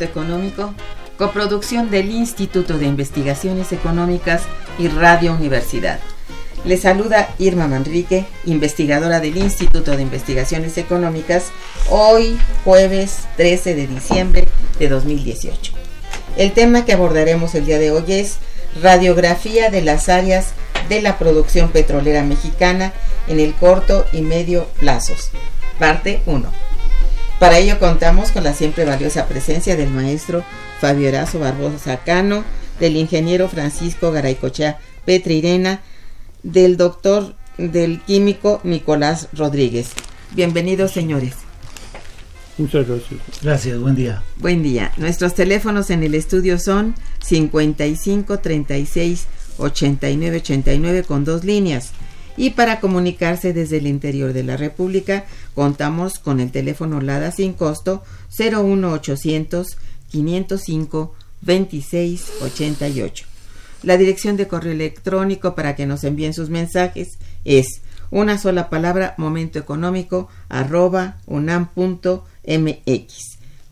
[0.00, 0.74] Económico,
[1.16, 4.42] coproducción del Instituto de Investigaciones Económicas
[4.78, 6.00] y Radio Universidad.
[6.64, 11.46] Le saluda Irma Manrique, investigadora del Instituto de Investigaciones Económicas,
[11.88, 14.48] hoy jueves 13 de diciembre
[14.80, 15.72] de 2018.
[16.36, 18.38] El tema que abordaremos el día de hoy es
[18.82, 20.48] radiografía de las áreas
[20.88, 22.92] de la producción petrolera mexicana
[23.28, 25.30] en el corto y medio plazos.
[25.78, 26.67] Parte 1.
[27.38, 30.42] Para ello contamos con la siempre valiosa presencia del maestro
[30.80, 32.42] Fabio Erazo Barbosa Cano,
[32.80, 35.80] del ingeniero Francisco Garaycochea Petrirena,
[36.42, 39.90] del doctor del químico Nicolás Rodríguez.
[40.34, 41.34] Bienvenidos, señores.
[42.58, 43.20] Muchas gracias.
[43.40, 44.20] Gracias, buen día.
[44.38, 44.90] Buen día.
[44.96, 49.26] Nuestros teléfonos en el estudio son 55 36
[49.58, 51.92] 89 89 con dos líneas
[52.38, 57.52] y para comunicarse desde el interior de la República contamos con el teléfono LADA sin
[57.52, 58.04] costo
[58.38, 59.76] 01800
[60.10, 63.26] 505 2688.
[63.82, 69.14] La dirección de correo electrónico para que nos envíen sus mensajes es una sola palabra
[69.18, 72.22] momento económico arroba unam.mx.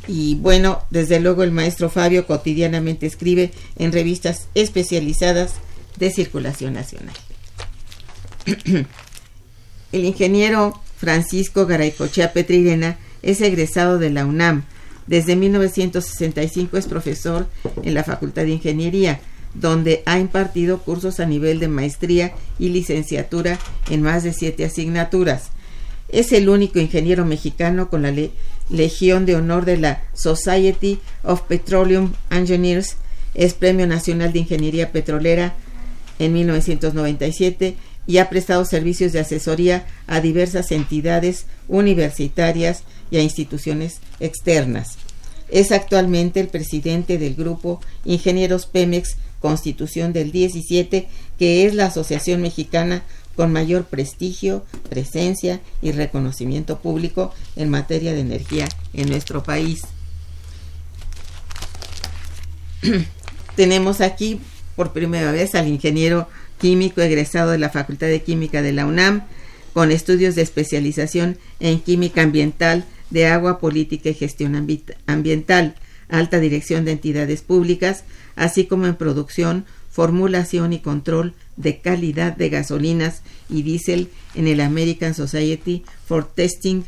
[0.08, 5.54] y bueno, desde luego el maestro Fabio cotidianamente escribe en revistas especializadas
[5.98, 7.14] de circulación nacional.
[9.92, 14.64] el ingeniero Francisco Garaycochea Petrirena es egresado de la UNAM.
[15.08, 17.48] Desde 1965 es profesor
[17.84, 19.20] en la Facultad de Ingeniería,
[19.54, 23.60] donde ha impartido cursos a nivel de maestría y licenciatura
[23.90, 25.50] en más de siete asignaturas.
[26.08, 28.12] Es el único ingeniero mexicano con la
[28.72, 32.96] Legión de Honor de la Society of Petroleum Engineers.
[33.34, 35.54] Es Premio Nacional de Ingeniería Petrolera
[36.20, 37.76] en 1997
[38.08, 44.98] y ha prestado servicios de asesoría a diversas entidades universitarias y a instituciones externas.
[45.50, 51.08] Es actualmente el presidente del grupo Ingenieros Pemex Constitución del 17,
[51.38, 53.04] que es la asociación mexicana
[53.36, 59.82] con mayor prestigio, presencia y reconocimiento público en materia de energía en nuestro país.
[63.56, 64.40] Tenemos aquí
[64.76, 66.28] por primera vez al ingeniero
[66.60, 69.24] químico egresado de la Facultad de Química de la UNAM,
[69.74, 74.56] con estudios de especialización en química ambiental de agua, política y gestión
[75.06, 75.76] ambiental,
[76.10, 78.04] alta dirección de entidades públicas,
[78.36, 84.62] así como en producción, formulación y control de calidad de gasolinas y diésel en el
[84.62, 86.84] American Society for Testing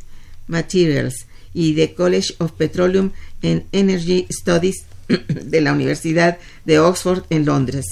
[0.47, 3.11] Materials y de College of Petroleum
[3.43, 7.85] and Energy Studies de la Universidad de Oxford en Londres.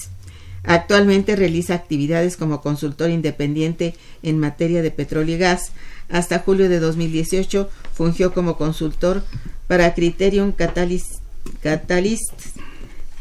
[0.64, 5.72] Actualmente realiza actividades como consultor independiente en materia de petróleo y gas.
[6.10, 9.24] Hasta julio de 2018 fungió como consultor
[9.68, 11.22] para Criterion Catalyst,
[11.62, 12.32] Catalyst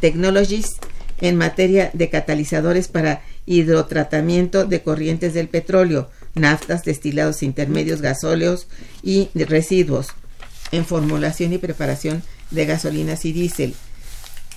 [0.00, 0.76] Technologies
[1.20, 8.68] en materia de catalizadores para hidrotratamiento de corrientes del petróleo, naftas, destilados intermedios, gasóleos
[9.02, 10.08] y residuos,
[10.72, 13.74] en formulación y preparación de gasolinas y diésel.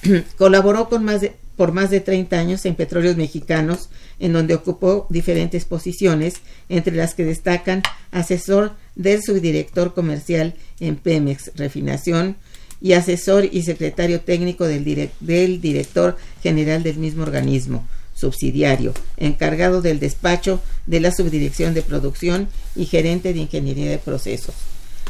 [0.38, 3.90] Colaboró con más de, por más de 30 años en Petróleos Mexicanos,
[4.20, 6.36] en donde ocupó diferentes posiciones,
[6.70, 12.38] entre las que destacan asesor del subdirector comercial en Pemex Refinación
[12.82, 17.88] y asesor y secretario técnico del, del director general del mismo organismo
[18.24, 24.56] subsidiario, encargado del despacho de la subdirección de producción y gerente de ingeniería de procesos.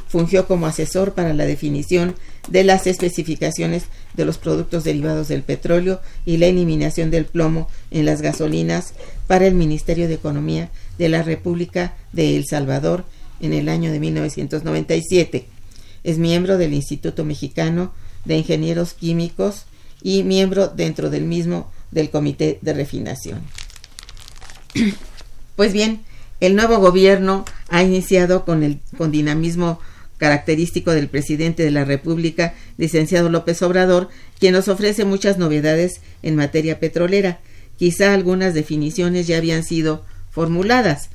[0.07, 2.15] Fungió como asesor para la definición
[2.49, 3.83] de las especificaciones
[4.15, 8.93] de los productos derivados del petróleo y la eliminación del plomo en las gasolinas
[9.27, 13.05] para el Ministerio de Economía de la República de El Salvador
[13.41, 15.45] en el año de 1997.
[16.03, 17.93] Es miembro del Instituto Mexicano
[18.25, 19.65] de Ingenieros Químicos
[20.01, 23.41] y miembro dentro del mismo del Comité de Refinación.
[25.55, 26.01] Pues bien,
[26.39, 29.79] el nuevo gobierno ha iniciado con el con dinamismo
[30.17, 34.09] característico del presidente de la República, licenciado López Obrador,
[34.39, 37.39] quien nos ofrece muchas novedades en materia petrolera.
[37.77, 41.09] Quizá algunas definiciones ya habían sido formuladas,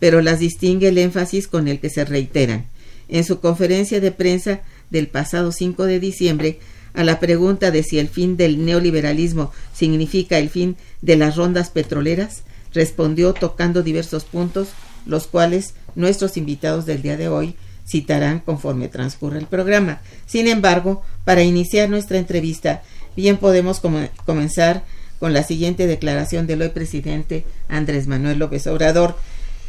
[0.00, 2.66] pero las distingue el énfasis con el que se reiteran.
[3.08, 6.58] En su conferencia de prensa del pasado 5 de diciembre,
[6.94, 11.70] a la pregunta de si el fin del neoliberalismo significa el fin de las rondas
[11.70, 14.68] petroleras, respondió tocando diversos puntos,
[15.04, 17.56] los cuales nuestros invitados del día de hoy
[17.86, 20.00] citarán conforme transcurre el programa.
[20.26, 22.82] Sin embargo, para iniciar nuestra entrevista,
[23.16, 23.82] bien podemos
[24.24, 24.84] comenzar
[25.18, 29.16] con la siguiente declaración del hoy presidente Andrés Manuel López Obrador.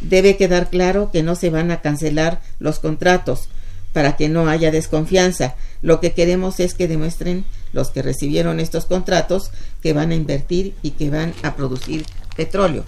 [0.01, 3.49] Debe quedar claro que no se van a cancelar los contratos
[3.95, 5.55] para que no haya desconfianza.
[5.81, 9.51] Lo que queremos es que demuestren los que recibieron estos contratos
[9.81, 12.05] que van a invertir y que van a producir
[12.35, 12.83] petróleo.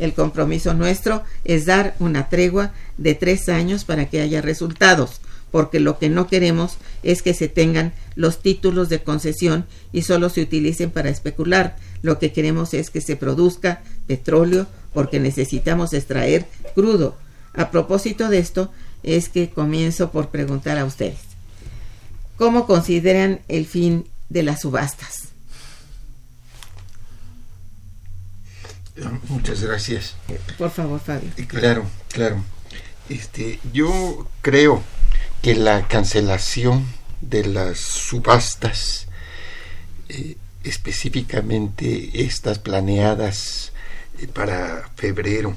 [0.00, 5.20] El compromiso nuestro es dar una tregua de tres años para que haya resultados,
[5.52, 10.28] porque lo que no queremos es que se tengan los títulos de concesión y solo
[10.28, 11.76] se utilicen para especular.
[12.02, 17.14] Lo que queremos es que se produzca petróleo porque necesitamos extraer crudo.
[17.54, 18.72] A propósito de esto,
[19.02, 21.20] es que comienzo por preguntar a ustedes,
[22.36, 25.28] ¿cómo consideran el fin de las subastas?
[29.28, 30.16] Muchas gracias.
[30.56, 31.30] Por favor, Fabio.
[31.46, 32.42] Claro, claro.
[33.08, 34.82] Este, yo creo
[35.42, 36.86] que la cancelación
[37.20, 39.06] de las subastas,
[40.08, 43.72] eh, específicamente estas planeadas
[44.18, 45.56] eh, para febrero,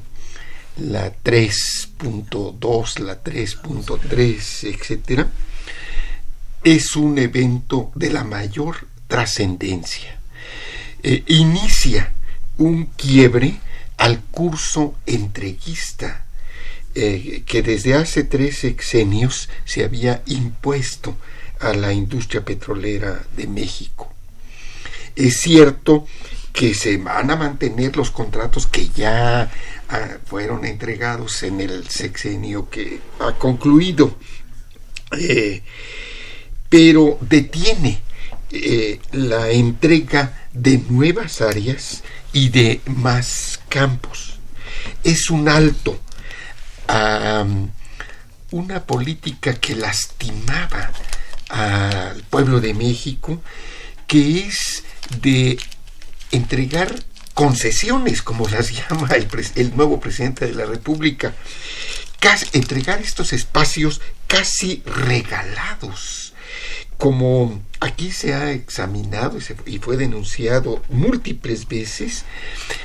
[0.78, 5.28] la 3.2, la 3.3, etcétera,
[6.64, 10.20] es un evento de la mayor trascendencia.
[11.04, 12.14] Eh, inicia
[12.58, 13.60] un quiebre
[13.98, 16.26] al curso entreguista
[16.94, 21.16] eh, que desde hace tres sexenios se había impuesto
[21.60, 24.12] a la industria petrolera de México.
[25.16, 26.06] Es cierto
[26.54, 29.50] que se van a mantener los contratos que ya
[29.90, 34.18] ah, fueron entregados en el sexenio que ha concluido,
[35.18, 35.62] eh,
[36.70, 38.02] pero detiene
[38.52, 42.04] eh, la entrega de nuevas áreas
[42.34, 44.40] y de más campos.
[45.04, 46.00] Es un alto
[46.88, 47.46] a
[48.52, 50.92] una política que lastimaba
[51.50, 53.42] al pueblo de México,
[54.08, 54.84] que es
[55.22, 55.58] de
[56.32, 59.10] entregar concesiones, como las llama
[59.56, 61.34] el, nuevo presidente de la República,
[62.54, 66.34] entregar estos espacios casi regalados.
[66.98, 72.26] Como aquí se ha examinado y, fue denunciado múltiples veces,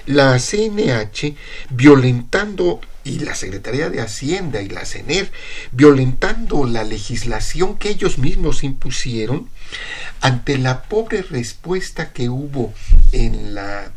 [0.07, 1.35] la CNH
[1.71, 5.31] violentando y la Secretaría de Hacienda y la CENER
[5.71, 9.49] violentando la legislación que ellos mismos impusieron
[10.21, 12.75] ante la pobre respuesta que hubo
[13.13, 13.93] en, la,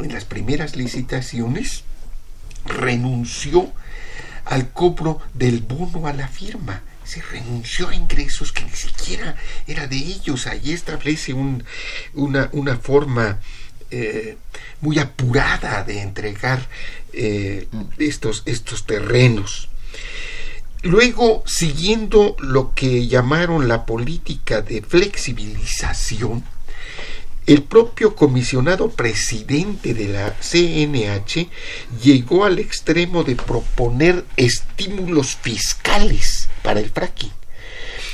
[0.00, 1.84] en las primeras licitaciones,
[2.66, 3.72] renunció
[4.44, 6.82] al cobro del bono a la firma.
[7.04, 9.36] Se renunció a ingresos que ni siquiera
[9.68, 10.48] era de ellos.
[10.48, 11.64] Ahí establece un,
[12.14, 13.38] una, una, forma
[13.92, 14.38] eh,
[14.80, 16.66] muy apurada de entregar
[17.12, 17.68] eh,
[17.98, 19.68] estos, estos terrenos.
[20.82, 26.42] Luego, siguiendo lo que llamaron la política de flexibilización,
[27.46, 31.50] el propio comisionado presidente de la CNH
[32.02, 37.41] llegó al extremo de proponer estímulos fiscales para el fracking.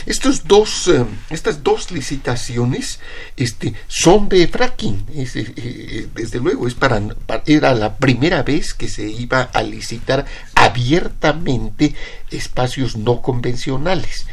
[0.09, 2.99] Estos dos, eh, estas dos licitaciones
[3.37, 5.05] este, son de fracking.
[5.15, 7.03] Eh, eh, desde luego, es para,
[7.45, 10.25] era la primera vez que se iba a licitar
[10.55, 11.95] abiertamente
[12.31, 14.25] espacios no convencionales.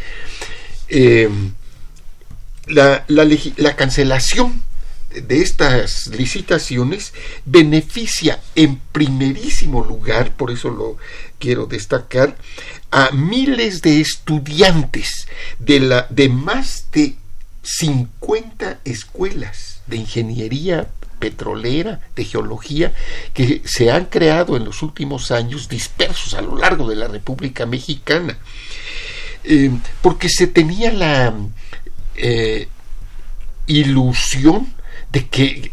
[2.68, 4.64] la, la cancelación
[5.22, 7.14] de estas licitaciones
[7.46, 10.98] beneficia en primerísimo lugar, por eso lo
[11.40, 12.38] quiero destacar,
[12.92, 15.28] a miles de estudiantes
[15.60, 17.16] de, la, de más de
[17.64, 20.88] 50 escuelas de ingeniería
[21.20, 22.94] petrolera, de geología,
[23.34, 27.66] que se han creado en los últimos años dispersos a lo largo de la República
[27.66, 28.38] Mexicana,
[29.44, 31.34] eh, porque se tenía la
[32.16, 32.68] eh,
[33.68, 34.75] ilusión
[35.16, 35.72] de que,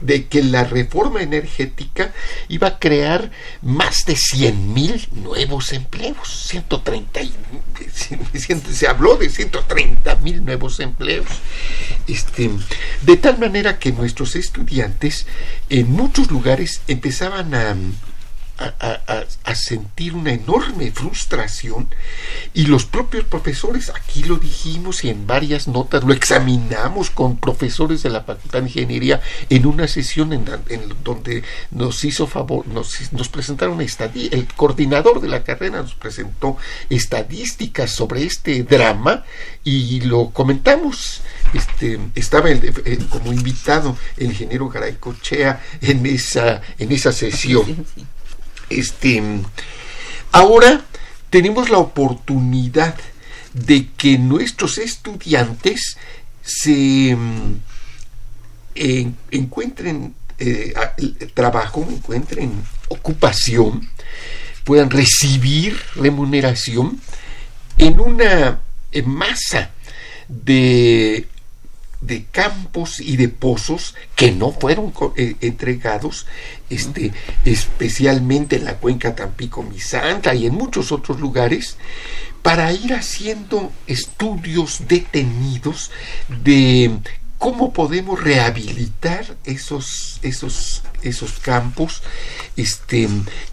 [0.00, 2.12] de que la reforma energética
[2.48, 3.32] iba a crear
[3.62, 7.20] más de 100 mil nuevos empleos, 130,
[8.72, 11.26] se habló de 130 mil nuevos empleos.
[12.06, 12.48] Este,
[13.02, 15.26] de tal manera que nuestros estudiantes
[15.68, 17.74] en muchos lugares empezaban a
[18.58, 21.88] a, sentir una enorme frustración
[22.54, 28.02] y los propios profesores, aquí lo dijimos y en varias notas lo examinamos con profesores
[28.02, 30.44] de la Facultad de Ingeniería en una sesión en,
[31.02, 36.56] donde nos hizo favor, nos, nos presentaron el coordinador de la carrera nos presentó
[36.90, 39.24] estadísticas sobre este drama
[39.64, 41.22] y lo comentamos.
[41.52, 47.86] Este, estaba eh, como invitado el ingeniero Garay Cochea en esa, en esa sesión.
[48.70, 49.22] Este,
[50.32, 50.84] ahora
[51.30, 52.96] tenemos la oportunidad
[53.52, 55.96] de que nuestros estudiantes
[56.42, 57.60] se mm,
[59.30, 60.74] encuentren eh,
[61.34, 62.52] trabajo, encuentren
[62.88, 63.88] ocupación,
[64.64, 67.00] puedan recibir remuneración
[67.78, 68.60] en una
[69.04, 69.70] masa
[70.28, 71.28] de
[72.00, 76.26] de campos y de pozos que no fueron eh, entregados,
[76.70, 77.12] este,
[77.44, 81.76] especialmente en la cuenca Tampico-Misanta y en muchos otros lugares,
[82.42, 85.90] para ir haciendo estudios detenidos
[86.44, 86.98] de
[87.38, 92.02] cómo podemos rehabilitar esos, esos, esos campos,
[92.56, 93.08] este,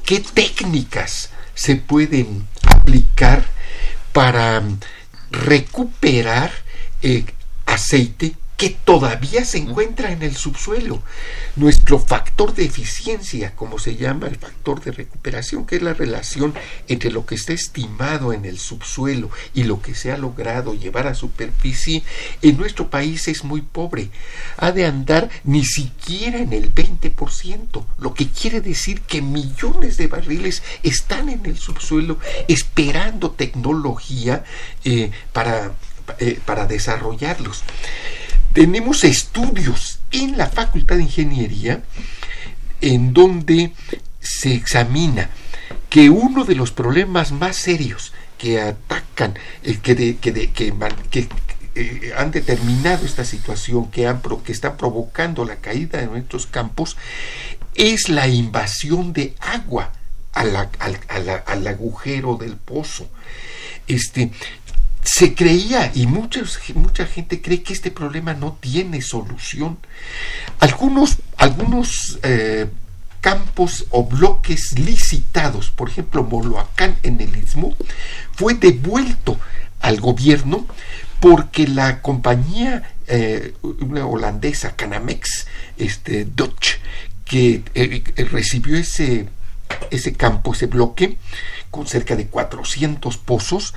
[0.06, 3.46] qué técnicas se pueden aplicar
[4.12, 4.62] para
[5.32, 6.52] recuperar
[7.02, 7.26] eh,
[7.74, 11.02] aceite que todavía se encuentra en el subsuelo.
[11.56, 16.54] Nuestro factor de eficiencia, como se llama el factor de recuperación, que es la relación
[16.88, 21.08] entre lo que está estimado en el subsuelo y lo que se ha logrado llevar
[21.08, 22.04] a superficie,
[22.42, 24.12] en nuestro país es muy pobre.
[24.58, 30.08] Ha de andar ni siquiera en el 20%, lo que quiere decir que millones de
[30.08, 34.44] barriles están en el subsuelo esperando tecnología
[34.86, 35.74] eh, para
[36.20, 37.64] eh, para desarrollarlos.
[38.54, 41.84] Tenemos estudios en la Facultad de Ingeniería
[42.82, 43.74] en donde
[44.20, 45.30] se examina
[45.90, 51.28] que uno de los problemas más serios que atacan, eh, que, que,
[51.76, 56.98] eh, han determinado esta situación, que, que están provocando la caída de nuestros campos,
[57.76, 59.92] es la invasión de agua
[60.34, 60.70] al,
[61.46, 63.08] al agujero del pozo.
[63.88, 64.32] Este,
[65.04, 69.78] se creía y muchos, mucha gente cree que este problema no tiene solución.
[70.60, 72.68] Algunos, algunos eh,
[73.22, 77.76] campos o bloques licitados, por ejemplo Moloacán en el Istmo,
[78.34, 79.40] fue devuelto
[79.82, 80.66] al gobierno
[81.20, 86.80] porque la compañía eh, una holandesa, Canamex, este, Dutch,
[87.26, 89.28] que eh, recibió ese
[89.92, 91.18] ese campo, ese bloque,
[91.74, 93.74] con cerca de 400 pozos,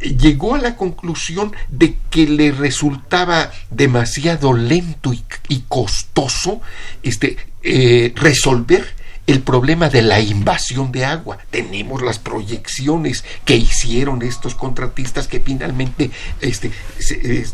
[0.00, 5.12] llegó a la conclusión de que le resultaba demasiado lento
[5.48, 6.60] y, costoso
[7.04, 8.84] este, eh, resolver
[9.26, 11.38] el problema de la invasión de agua.
[11.50, 16.10] Tenemos las proyecciones que hicieron estos contratistas que finalmente
[16.40, 16.72] este,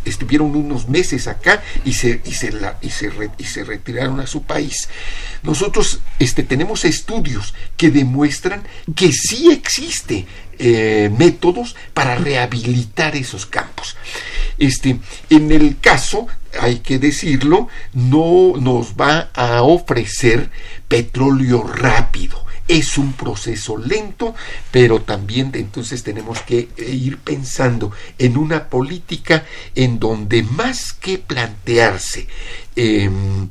[0.04, 4.42] estuvieron unos meses acá y se, y se, y se, y se retiraron a su
[4.42, 4.88] país.
[5.42, 8.62] Nosotros este, tenemos estudios que demuestran
[8.94, 10.26] que sí existe
[10.58, 13.96] eh, métodos para rehabilitar esos campos.
[14.58, 14.98] Este,
[15.30, 16.26] en el caso,
[16.60, 20.50] hay que decirlo, no nos va a ofrecer
[20.88, 22.44] petróleo rápido.
[22.68, 24.34] Es un proceso lento,
[24.72, 29.44] pero también entonces tenemos que ir pensando en una política
[29.76, 32.26] en donde más que plantearse
[32.74, 33.48] em,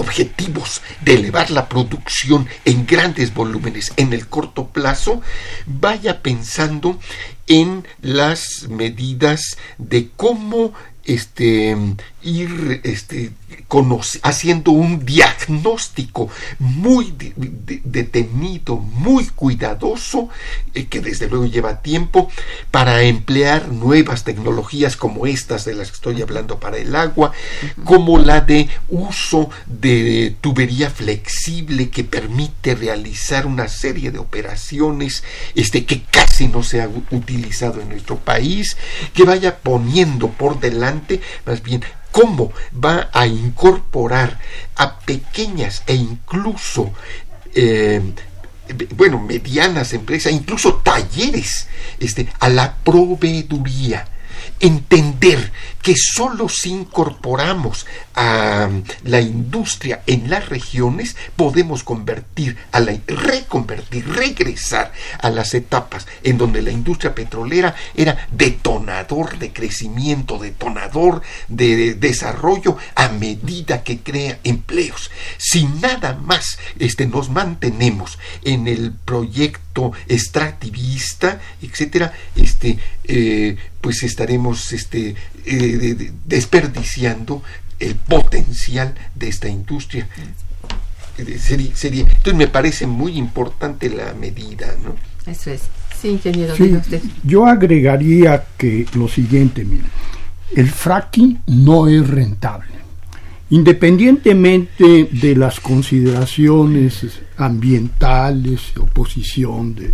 [0.00, 5.20] objetivos de elevar la producción en grandes volúmenes en el corto plazo,
[5.66, 6.98] vaya pensando
[7.46, 10.72] en las medidas de cómo
[11.04, 11.76] este,
[12.22, 13.32] ir este,
[14.22, 17.14] haciendo un diagnóstico muy
[17.84, 20.28] detenido, muy cuidadoso,
[20.74, 22.30] eh, que desde luego lleva tiempo,
[22.70, 27.32] para emplear nuevas tecnologías como estas de las que estoy hablando para el agua,
[27.84, 35.24] como la de uso de tubería flexible que permite realizar una serie de operaciones
[35.54, 38.76] este, que casi no se ha utilizado en nuestro país,
[39.14, 44.38] que vaya poniendo por delante más bien cómo va a incorporar
[44.76, 46.92] a pequeñas e incluso
[47.54, 48.00] eh,
[48.96, 54.06] bueno, medianas empresas, incluso talleres, este, a la proveeduría.
[54.58, 55.52] Entender
[55.82, 58.68] que solo si incorporamos a
[59.04, 66.38] la industria en las regiones podemos convertir, a la, reconvertir, regresar a las etapas en
[66.38, 74.38] donde la industria petrolera era detonador de crecimiento, detonador de desarrollo a medida que crea
[74.44, 75.10] empleos.
[75.38, 84.72] Si nada más este, nos mantenemos en el proyecto extractivista, etcétera, este, eh, pues estaremos
[84.72, 85.14] este,
[85.46, 85.69] eh,
[86.26, 87.42] desperdiciando
[87.78, 90.08] el potencial de esta industria.
[91.18, 94.94] entonces me parece muy importante la medida, ¿no?
[95.30, 95.62] Eso es.
[96.00, 96.54] Sí, ingeniero,
[97.24, 99.84] Yo agregaría que lo siguiente, mire,
[100.56, 102.80] el fracking no es rentable.
[103.50, 107.04] Independientemente de las consideraciones
[107.36, 109.92] ambientales, oposición de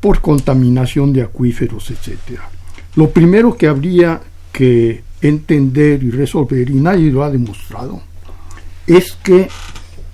[0.00, 2.50] por contaminación de acuíferos, etcétera.
[2.94, 4.20] Lo primero que habría
[4.52, 8.02] que entender y resolver, y nadie lo ha demostrado,
[8.86, 9.48] es que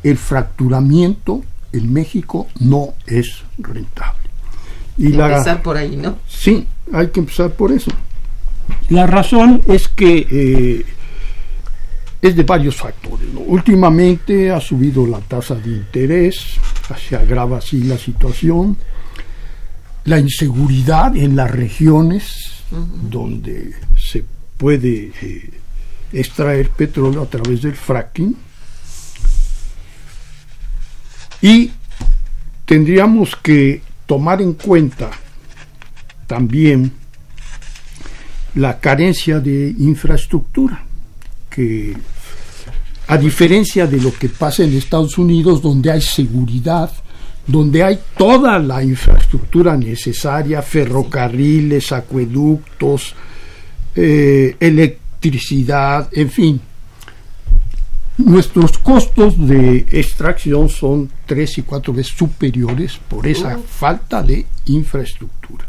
[0.03, 4.29] el fracturamiento en México no es rentable.
[4.97, 6.19] Y hay que empezar por ahí, ¿no?
[6.29, 7.91] Sí, hay que empezar por eso.
[8.91, 10.85] La razón es que eh,
[12.21, 13.29] es de varios factores.
[13.47, 16.59] Últimamente ha subido la tasa de interés,
[17.09, 18.77] se agrava así la situación,
[20.05, 24.25] la inseguridad en las regiones donde se
[24.57, 25.51] puede eh,
[26.13, 28.37] extraer petróleo a través del fracking.
[31.41, 31.71] Y
[32.65, 35.11] tendríamos que tomar en cuenta
[36.27, 36.93] también
[38.55, 40.85] la carencia de infraestructura
[41.49, 41.97] que
[43.07, 46.91] a diferencia de lo que pasa en Estados Unidos donde hay seguridad
[47.49, 53.15] donde hay toda la infraestructura necesaria, ferrocarriles, acueductos,
[53.97, 56.61] eh, electricidad, en fin.
[58.19, 65.65] Nuestros costos de extracción son tres y cuatro veces superiores por esa falta de infraestructura.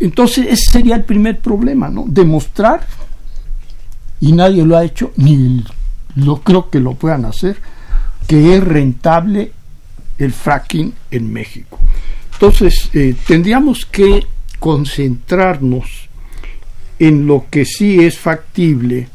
[0.00, 2.06] Entonces ese sería el primer problema, ¿no?
[2.08, 2.86] Demostrar,
[4.20, 5.64] y nadie lo ha hecho, ni
[6.16, 7.56] lo creo que lo puedan hacer,
[8.28, 9.50] que es rentable
[10.18, 11.80] el fracking en México.
[12.34, 14.24] Entonces, eh, tendríamos que
[14.60, 16.08] concentrarnos
[16.98, 19.08] en lo que sí es factible,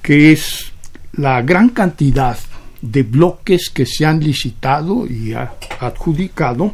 [0.00, 0.72] que es
[1.14, 2.38] la gran cantidad
[2.80, 6.72] de bloques que se han licitado y adjudicado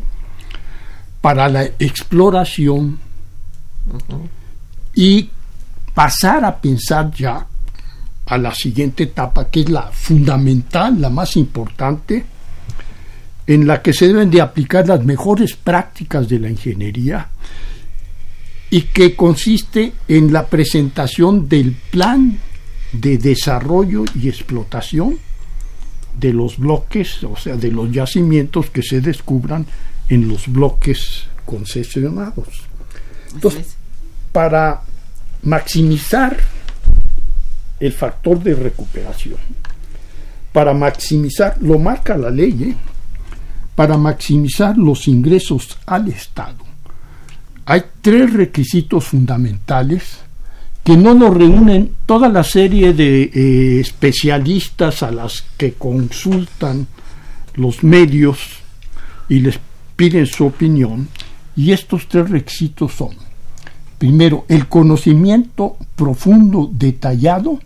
[1.22, 2.98] para la exploración
[4.94, 5.30] y
[5.94, 7.46] pasar a pensar ya
[8.33, 12.25] a la siguiente etapa, que es la fundamental, la más importante,
[13.47, 17.29] en la que se deben de aplicar las mejores prácticas de la ingeniería
[18.71, 22.38] y que consiste en la presentación del plan
[22.92, 25.18] de desarrollo y explotación
[26.18, 29.66] de los bloques, o sea, de los yacimientos que se descubran
[30.09, 32.49] en los bloques concesionados.
[33.35, 33.77] Entonces,
[34.33, 34.81] para
[35.42, 36.38] maximizar
[37.83, 39.38] el factor de recuperación,
[40.53, 42.77] para maximizar, lo marca la ley, ¿eh?
[43.75, 46.64] para maximizar los ingresos al Estado.
[47.64, 50.18] Hay tres requisitos fundamentales
[50.85, 56.87] que no lo reúnen toda la serie de eh, especialistas a las que consultan
[57.55, 58.38] los medios
[59.29, 59.59] y les
[59.97, 61.09] piden su opinión.
[61.57, 63.11] Y estos tres requisitos son,
[63.99, 67.59] primero, el conocimiento profundo, detallado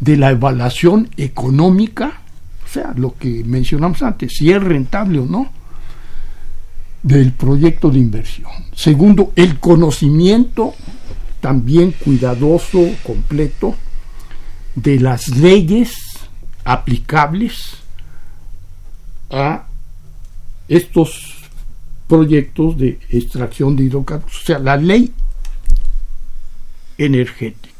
[0.00, 2.20] de la evaluación económica,
[2.64, 5.50] o sea, lo que mencionamos antes, si es rentable o no,
[7.02, 8.50] del proyecto de inversión.
[8.74, 10.74] Segundo, el conocimiento
[11.40, 13.74] también cuidadoso, completo,
[14.74, 15.94] de las leyes
[16.64, 17.76] aplicables
[19.30, 19.66] a
[20.68, 21.34] estos
[22.08, 25.12] proyectos de extracción de hidrocarburos, o sea, la ley
[26.96, 27.73] energética.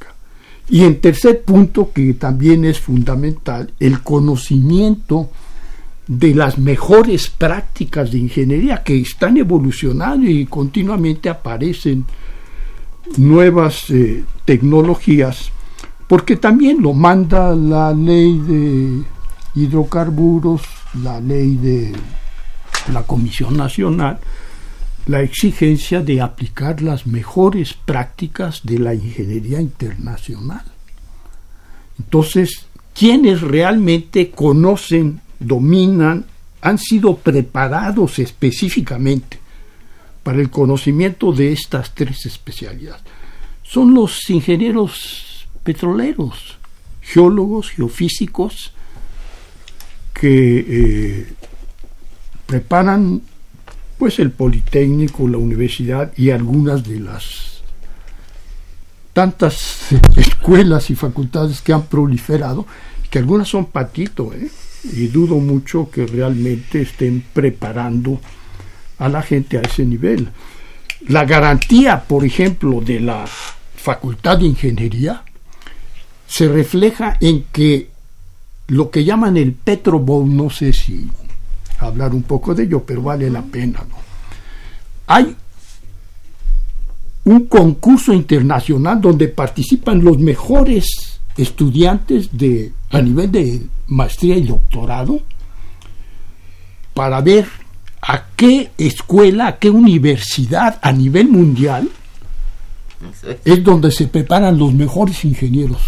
[0.69, 5.29] Y en tercer punto, que también es fundamental, el conocimiento
[6.07, 12.05] de las mejores prácticas de ingeniería que están evolucionando y continuamente aparecen
[13.17, 15.51] nuevas eh, tecnologías,
[16.07, 19.03] porque también lo manda la ley de
[19.55, 20.63] hidrocarburos,
[21.03, 21.93] la ley de
[22.93, 24.19] la Comisión Nacional,
[25.07, 30.65] la exigencia de aplicar las mejores prácticas de la ingeniería internacional.
[31.99, 36.25] Entonces, quienes realmente conocen, dominan,
[36.63, 39.39] han sido preparados específicamente
[40.23, 43.03] para el conocimiento de estas tres especialidades.
[43.63, 46.57] Son los ingenieros petroleros,
[47.03, 48.73] geólogos, geofísicos,
[50.15, 51.33] que eh,
[52.47, 53.21] preparan
[54.05, 57.63] pues el Politécnico, la universidad y algunas de las
[59.15, 59.87] tantas
[60.17, 62.67] escuelas y facultades que han proliferado,
[63.09, 64.51] que algunas son patito, ¿eh?
[64.93, 68.21] y dudo mucho que realmente estén preparando
[68.99, 70.29] a la gente a ese nivel.
[71.09, 73.25] La garantía, por ejemplo, de la
[73.75, 75.23] Facultad de Ingeniería
[76.27, 77.89] se refleja en que
[78.67, 81.09] lo que llaman el Petrobol, no sé si
[81.79, 83.85] hablar un poco de ello, pero vale la pena.
[85.07, 85.37] Hay
[87.25, 95.21] un concurso internacional donde participan los mejores estudiantes de a nivel de maestría y doctorado
[96.93, 97.47] para ver
[98.03, 101.89] a qué escuela, a qué universidad a nivel mundial
[103.45, 105.83] es donde se preparan los mejores ingenieros.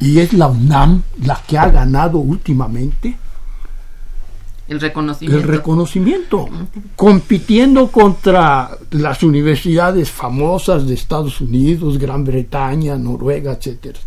[0.00, 3.16] Y es la UNAM la que ha ganado últimamente
[4.66, 5.36] el reconocimiento.
[5.36, 6.48] El reconocimiento,
[6.96, 13.98] compitiendo contra las universidades famosas de Estados Unidos, Gran Bretaña, Noruega, etcétera.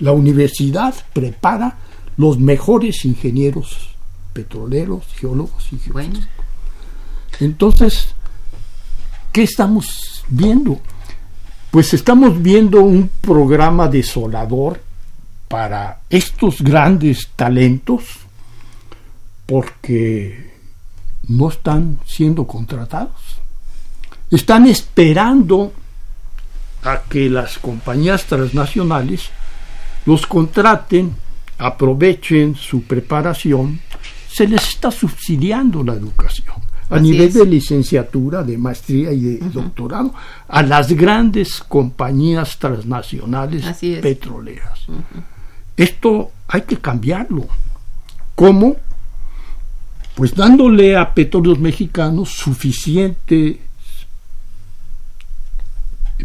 [0.00, 1.76] La universidad prepara
[2.16, 3.90] los mejores ingenieros
[4.32, 6.28] petroleros, geólogos y geólogos.
[7.40, 8.08] Entonces,
[9.32, 10.80] ¿qué estamos viendo?
[11.70, 14.80] Pues estamos viendo un programa desolador
[15.48, 18.25] para estos grandes talentos
[19.46, 20.52] porque
[21.28, 23.38] no están siendo contratados.
[24.30, 25.72] Están esperando
[26.82, 29.30] a que las compañías transnacionales
[30.04, 31.14] los contraten,
[31.58, 33.80] aprovechen su preparación,
[34.28, 36.54] se les está subsidiando la educación
[36.90, 40.14] a nivel de licenciatura, de maestría y de doctorado
[40.48, 43.64] a las grandes compañías transnacionales
[44.00, 44.86] petroleras.
[45.76, 47.46] Esto hay que cambiarlo.
[48.34, 48.76] ¿Cómo?
[50.16, 53.60] Pues dándole a petróleos mexicanos suficiente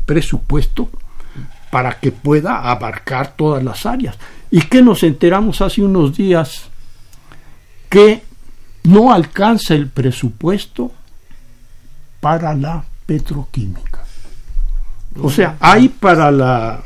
[0.05, 0.89] presupuesto
[1.69, 4.17] para que pueda abarcar todas las áreas.
[4.49, 6.69] ¿Y que nos enteramos hace unos días?
[7.89, 8.23] Que
[8.83, 10.91] no alcanza el presupuesto
[12.21, 14.05] para la petroquímica.
[15.21, 16.81] O sea, hay para la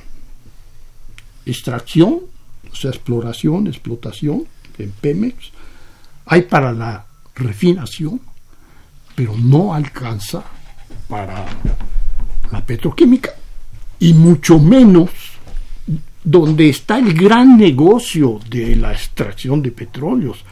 [1.45, 2.21] extracción,
[2.71, 4.45] o sea, exploración, explotación
[4.79, 5.51] en Pemex,
[6.25, 8.19] hay para la refinación,
[9.15, 10.43] pero no alcanza
[11.07, 11.45] para
[12.51, 13.31] la petroquímica
[13.99, 15.09] y mucho menos
[16.23, 20.43] donde está el gran negocio de la extracción de petróleos.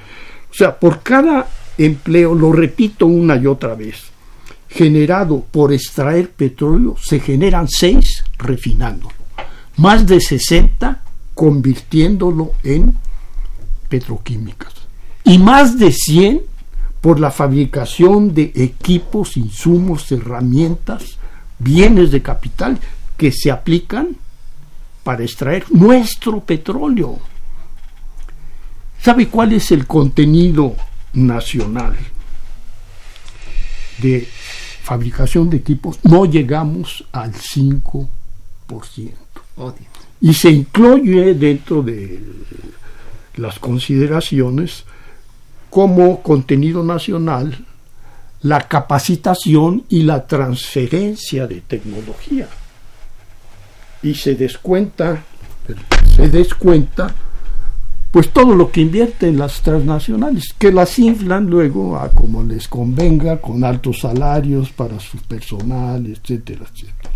[0.51, 4.03] O sea, por cada empleo, lo repito una y otra vez,
[4.69, 9.09] generado por extraer petróleo, se generan seis refinando,
[9.77, 11.01] más de 60
[11.33, 12.95] convirtiéndolo en
[13.89, 14.82] petroquímicas
[15.23, 16.41] y más de 100
[17.01, 21.17] por la fabricación de equipos, insumos, herramientas,
[21.59, 22.79] bienes de capital
[23.17, 24.15] que se aplican
[25.03, 27.19] para extraer nuestro petróleo.
[29.01, 30.75] ¿Sabe cuál es el contenido
[31.13, 31.95] nacional
[33.97, 34.27] de
[34.83, 35.99] fabricación de equipos?
[36.03, 38.07] No llegamos al 5%.
[40.21, 42.23] Y se incluye dentro de
[43.35, 44.85] las consideraciones
[45.73, 47.65] como contenido nacional
[48.43, 52.47] la capacitación y la transferencia de tecnología.
[54.03, 55.23] Y se descuenta,
[56.15, 57.15] se descuenta,
[58.11, 63.41] pues todo lo que invierten las transnacionales, que las inflan luego a como les convenga,
[63.41, 67.09] con altos salarios para su personal, etcétera, etcétera.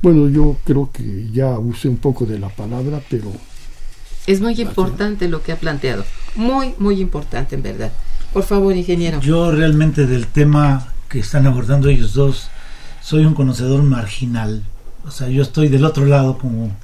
[0.00, 3.32] Bueno, yo creo que ya usé un poco de la palabra, pero...
[4.26, 7.92] Es muy importante lo que ha planteado, muy, muy importante en verdad.
[8.32, 9.20] Por favor, ingeniero.
[9.20, 12.48] Yo realmente del tema que están abordando ellos dos,
[13.02, 14.64] soy un conocedor marginal.
[15.06, 16.74] O sea, yo estoy del otro lado como...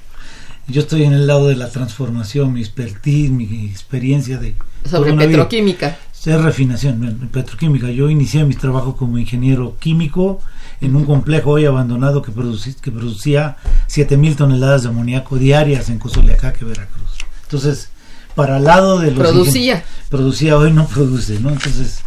[0.67, 4.55] Yo estoy en el lado de la transformación, mi expertise, mi experiencia de...
[4.89, 5.97] Sobre petroquímica.
[6.23, 7.89] Es refinación, petroquímica.
[7.89, 10.39] Yo inicié mi trabajo como ingeniero químico
[10.79, 15.97] en un complejo hoy abandonado que, producía, que producía 7000 toneladas de amoníaco diarias en
[15.97, 17.20] Cozoleacaque, Veracruz.
[17.51, 17.89] Entonces,
[18.33, 19.19] para el lado de los...
[19.19, 19.83] Producía.
[20.09, 21.49] Producía, hoy no produce, ¿no?
[21.49, 22.01] Entonces,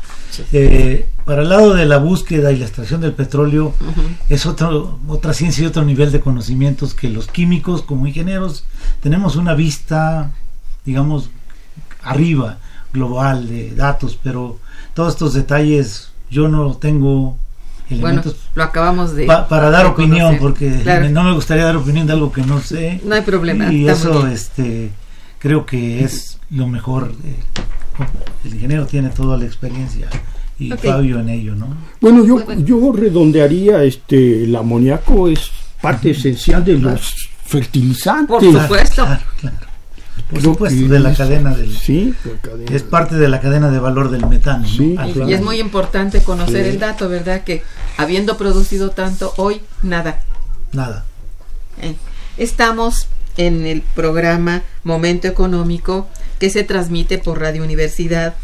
[0.52, 3.74] eh, para el lado de la búsqueda y la extracción del petróleo
[4.30, 8.64] es otro, otra ciencia y otro nivel de conocimientos que los químicos como ingenieros
[9.02, 10.32] tenemos una vista,
[10.86, 11.28] digamos,
[12.02, 12.56] arriba,
[12.90, 14.58] global de datos, pero
[14.94, 17.36] todos estos detalles yo no tengo
[17.90, 18.22] bueno,
[18.54, 20.70] lo acabamos de para dar opinión porque
[21.10, 23.02] no me gustaría dar opinión de algo que no sé.
[23.04, 24.90] No hay problema y eso este
[25.44, 27.12] creo que es lo mejor
[28.44, 30.08] el ingeniero tiene toda la experiencia
[30.58, 31.68] y Fabio en ello no
[32.00, 35.50] bueno yo yo redondearía este el amoníaco es
[35.82, 39.06] parte esencial de los fertilizantes por supuesto
[40.30, 41.76] por supuesto, de la cadena del.
[41.76, 42.14] Sí,
[42.72, 44.66] es parte de la cadena de valor del metano.
[44.66, 44.96] y,
[45.30, 47.44] es muy importante conocer el dato, ¿verdad?
[47.44, 47.62] Que
[47.98, 50.22] habiendo producido tanto, hoy nada.
[50.72, 51.04] Nada.
[51.82, 51.94] Eh,
[52.38, 58.34] estamos en el programa Momento Económico que se transmite por Radio Universidad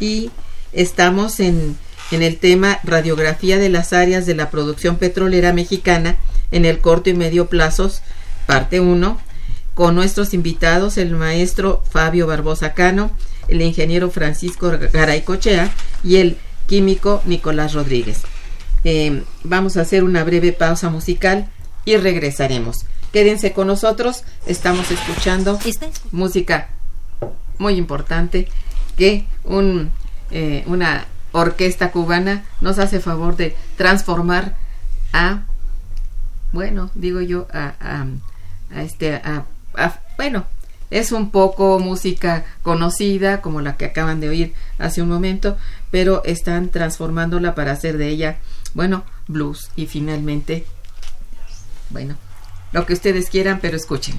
[0.00, 0.30] y
[0.72, 1.76] estamos en,
[2.10, 6.16] en el tema Radiografía de las áreas de la producción petrolera mexicana
[6.50, 8.02] en el corto y medio plazos,
[8.46, 9.20] parte 1
[9.74, 13.10] con nuestros invitados, el maestro Fabio Barbosa Cano,
[13.48, 15.70] el ingeniero Francisco Garay Cochea
[16.02, 18.22] y el químico Nicolás Rodríguez.
[18.84, 21.50] Eh, vamos a hacer una breve pausa musical
[21.84, 22.86] y regresaremos.
[23.12, 25.58] Quédense con nosotros, estamos escuchando
[26.12, 26.68] música
[27.58, 28.48] muy importante
[28.96, 29.90] que un,
[30.30, 34.56] eh, una orquesta cubana nos hace favor de transformar
[35.12, 35.44] a,
[36.52, 38.06] bueno, digo yo, a, a,
[38.74, 39.46] a este, a
[40.16, 40.46] bueno,
[40.90, 45.56] es un poco música conocida como la que acaban de oír hace un momento,
[45.90, 48.38] pero están transformándola para hacer de ella,
[48.74, 50.64] bueno, blues y finalmente,
[51.90, 52.16] bueno,
[52.72, 54.16] lo que ustedes quieran, pero escuchen.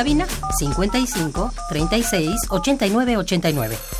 [0.00, 0.26] Cabina
[0.58, 3.99] 55 36 89 89.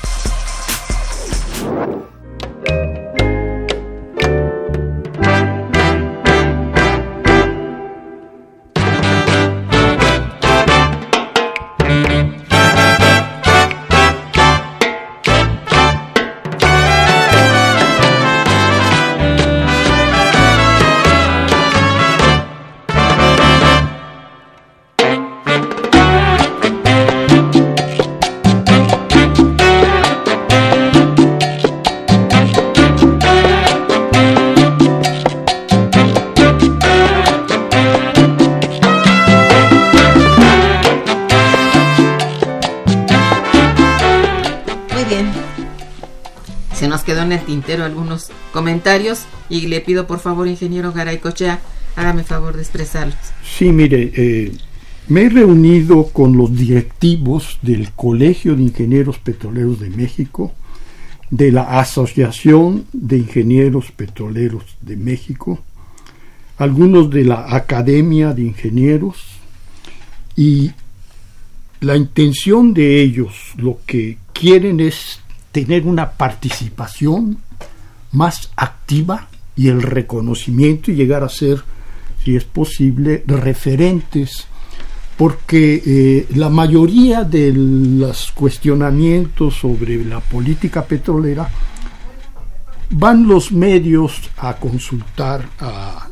[47.79, 51.61] Algunos comentarios y le pido por favor, ingeniero Garay Cochea,
[51.95, 53.15] hágame favor de expresarlos.
[53.43, 54.51] Sí, mire, eh,
[55.07, 60.53] me he reunido con los directivos del Colegio de Ingenieros Petroleros de México,
[61.29, 65.59] de la Asociación de Ingenieros Petroleros de México,
[66.57, 69.17] algunos de la Academia de Ingenieros
[70.35, 70.71] y
[71.79, 75.19] la intención de ellos, lo que quieren es
[75.51, 77.37] tener una participación
[78.11, 81.63] más activa y el reconocimiento y llegar a ser,
[82.23, 84.45] si es posible, referentes,
[85.17, 91.49] porque eh, la mayoría de los cuestionamientos sobre la política petrolera
[92.91, 96.07] van los medios a consultar a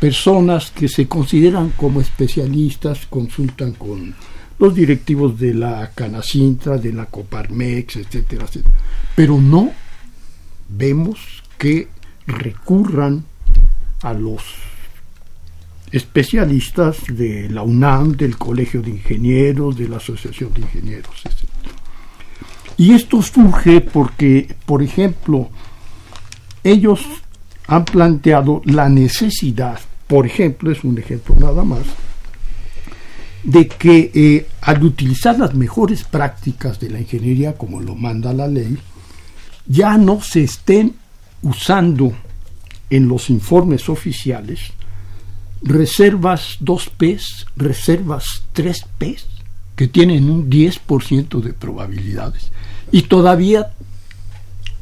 [0.00, 4.14] personas que se consideran como especialistas, consultan con
[4.58, 8.74] los directivos de la Canacintra, de la Coparmex, etcétera, etcétera,
[9.14, 9.70] pero no
[10.76, 11.88] vemos que
[12.26, 13.24] recurran
[14.02, 14.42] a los
[15.90, 21.48] especialistas de la UNAM, del Colegio de Ingenieros, de la Asociación de Ingenieros, etc.
[22.78, 25.50] Y esto surge porque, por ejemplo,
[26.64, 27.00] ellos
[27.66, 31.84] han planteado la necesidad, por ejemplo, es un ejemplo nada más,
[33.44, 38.46] de que eh, al utilizar las mejores prácticas de la ingeniería, como lo manda la
[38.46, 38.78] ley,
[39.66, 40.94] ya no se estén
[41.42, 42.12] usando
[42.90, 44.72] en los informes oficiales
[45.62, 47.20] reservas 2P,
[47.56, 49.18] reservas 3P,
[49.76, 52.50] que tienen un 10% de probabilidades,
[52.90, 53.72] y todavía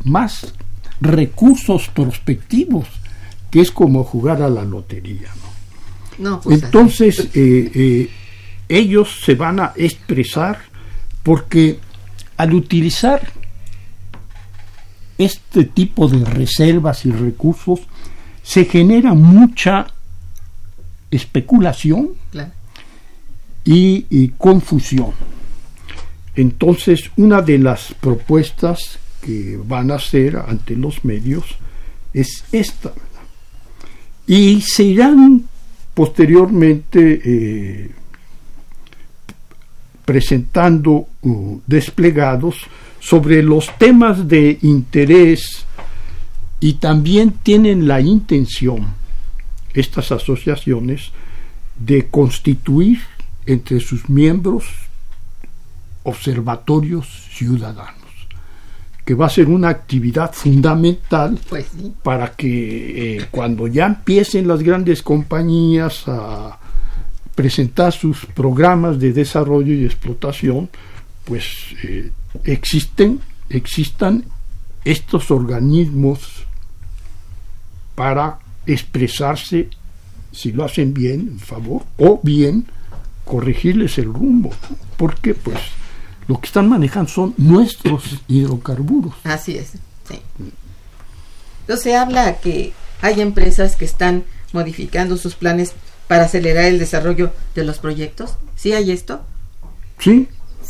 [0.04, 0.54] más
[1.00, 2.86] recursos prospectivos,
[3.50, 5.28] que es como jugar a la lotería.
[6.18, 6.40] ¿no?
[6.40, 8.10] Pues, Entonces, eh, eh,
[8.68, 10.58] ellos se van a expresar
[11.22, 11.78] porque
[12.36, 13.32] al utilizar
[15.20, 17.80] este tipo de reservas y recursos
[18.42, 19.86] se genera mucha
[21.10, 22.10] especulación
[23.64, 25.12] y, confusión.
[26.34, 31.44] Entonces, una de las propuestas que van a hacer ante los medios
[32.14, 32.92] es esta.
[34.26, 35.44] Y se irán
[35.92, 37.90] posteriormente eh,
[40.04, 42.56] presentando uh, desplegados
[43.00, 45.66] sobre los temas de interés
[46.60, 48.86] y también tienen la intención,
[49.74, 51.10] estas asociaciones,
[51.78, 53.00] de constituir
[53.46, 54.64] entre sus miembros
[56.02, 57.96] observatorios ciudadanos,
[59.04, 61.66] que va a ser una actividad fundamental pues
[62.02, 66.58] para que eh, cuando ya empiecen las grandes compañías a
[67.34, 70.68] presentar sus programas de desarrollo y explotación,
[71.24, 71.46] pues
[71.84, 72.10] eh,
[72.44, 74.24] existen, existan
[74.84, 76.46] estos organismos
[77.94, 79.68] para expresarse
[80.32, 82.66] si lo hacen bien, en favor, o bien
[83.24, 84.50] corregirles el rumbo,
[84.96, 85.58] porque pues
[86.28, 89.14] lo que están manejando son nuestros hidrocarburos.
[89.24, 89.72] Así es,
[90.08, 90.20] sí.
[91.62, 92.72] Entonces se habla que
[93.02, 95.72] hay empresas que están modificando sus planes
[96.08, 98.36] para acelerar el desarrollo de los proyectos.
[98.56, 99.20] ¿Sí hay esto?
[99.98, 100.28] Sí,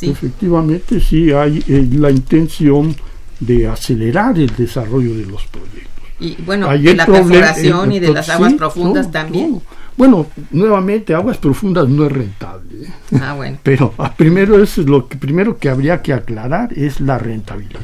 [0.09, 2.94] Efectivamente, sí hay eh, la intención
[3.40, 5.90] de acelerar el desarrollo de los proyectos.
[6.20, 9.61] Y bueno, Ahí de la perforación el- y de las aguas sí, profundas también.
[9.96, 12.84] Bueno, nuevamente, aguas profundas no es rentable.
[12.84, 13.18] ¿eh?
[13.20, 13.59] Ah, bueno.
[13.62, 17.80] Pero ah, primero es lo que primero que habría que aclarar es la rentabilidad.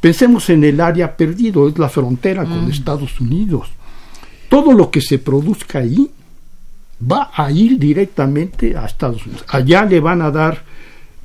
[0.00, 2.70] Pensemos en el área perdido, es la frontera con Mm.
[2.70, 3.68] Estados Unidos.
[4.48, 6.10] Todo lo que se produzca ahí
[7.10, 9.44] va a ir directamente a Estados Unidos.
[9.48, 10.62] Allá le van a dar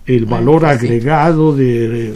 [0.05, 2.13] el valor pues agregado de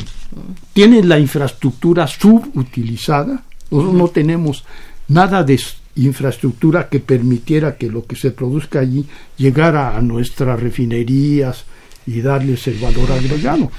[0.74, 3.44] tienen la infraestructura subutilizada.
[3.72, 4.64] Nosotros no tenemos
[5.08, 5.60] nada de
[5.96, 9.06] infraestructura que permitiera que lo que se produzca allí
[9.38, 11.66] llegara a nuestras refinerías
[12.06, 13.72] y darles el valor agregado.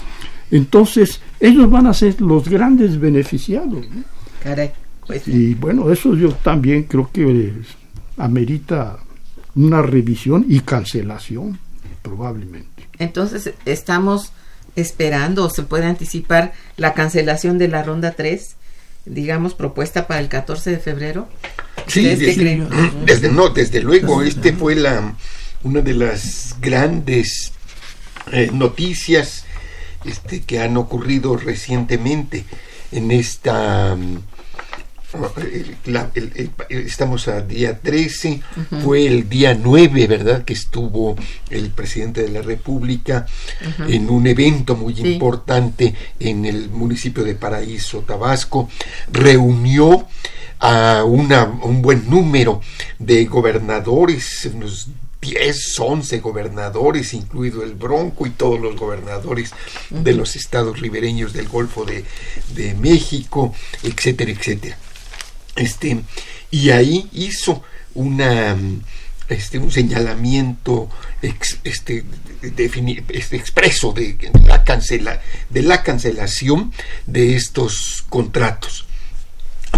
[0.51, 3.89] Entonces, ellos van a ser los grandes beneficiados.
[3.89, 4.03] ¿no?
[4.43, 4.73] Caray.
[5.07, 5.27] Pues.
[5.27, 7.53] Y bueno, eso yo también creo que eh,
[8.17, 8.99] amerita
[9.55, 11.59] una revisión y cancelación,
[12.03, 12.80] probablemente.
[13.01, 14.31] Entonces, estamos
[14.77, 18.55] esperando o se puede anticipar la cancelación de la ronda 3,
[19.07, 21.29] digamos, propuesta para el 14 de febrero.
[21.89, 25.17] Sí, ¿Ustedes qué desde, desde- no, desde luego, este fue la
[25.65, 27.53] una de las grandes
[28.33, 29.45] eh, noticias
[30.05, 32.45] este, que han ocurrido recientemente
[32.93, 33.97] en esta
[35.87, 38.41] la- el- el- estamos a día 13,
[38.85, 40.45] fue el día 9, ¿verdad?
[40.45, 41.17] Que estuvo
[41.51, 43.27] el presidente de la República
[43.89, 45.15] en un evento muy Sí.
[45.15, 48.69] importante en el municipio de Paraíso, Tabasco,
[49.13, 50.07] reunió
[50.61, 52.61] a una, un buen número
[52.99, 54.89] de gobernadores, unos
[55.23, 59.53] 10, 11 gobernadores, incluido el Bronco y todos los gobernadores
[59.91, 62.05] de los estados ribereños del Golfo de,
[62.55, 64.79] de México, etcétera, etcétera.
[65.61, 66.01] Este,
[66.51, 67.63] y ahí hizo
[67.95, 68.81] una mm,
[69.29, 70.89] este, un señalamiento
[71.23, 72.05] este,
[72.43, 76.73] defini- este, expreso de la, cancela, de la cancelación
[77.07, 78.87] de estos contratos.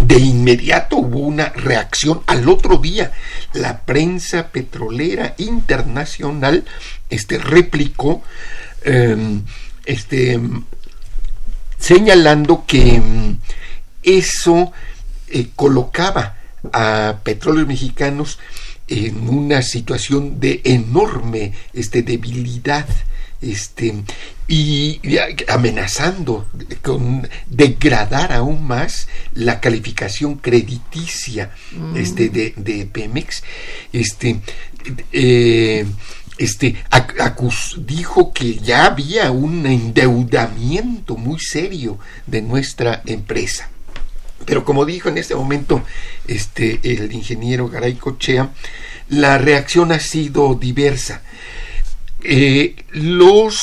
[0.01, 3.11] De inmediato hubo una reacción al otro día.
[3.53, 6.65] La prensa petrolera internacional
[7.09, 8.23] este, replicó
[8.83, 9.43] em,
[9.85, 10.39] este,
[11.77, 13.37] señalando que mm,
[14.01, 14.71] eso
[15.33, 16.37] eh, colocaba
[16.71, 18.39] a petróleos mexicanos
[18.87, 22.87] en una situación de enorme este, debilidad
[23.41, 23.93] este,
[24.47, 25.01] y,
[25.49, 26.47] amenazando
[26.81, 31.51] con degradar aún más la calificación crediticia
[31.95, 33.43] este, de, de Pemex.
[33.91, 34.39] Este,
[35.11, 35.85] eh,
[36.37, 43.69] este, ac- acus- dijo que ya había un endeudamiento muy serio de nuestra empresa.
[44.45, 45.83] Pero como dijo en este momento
[46.27, 48.51] este, el ingeniero Garay Cochea,
[49.09, 51.21] la reacción ha sido diversa.
[52.23, 53.59] Eh, los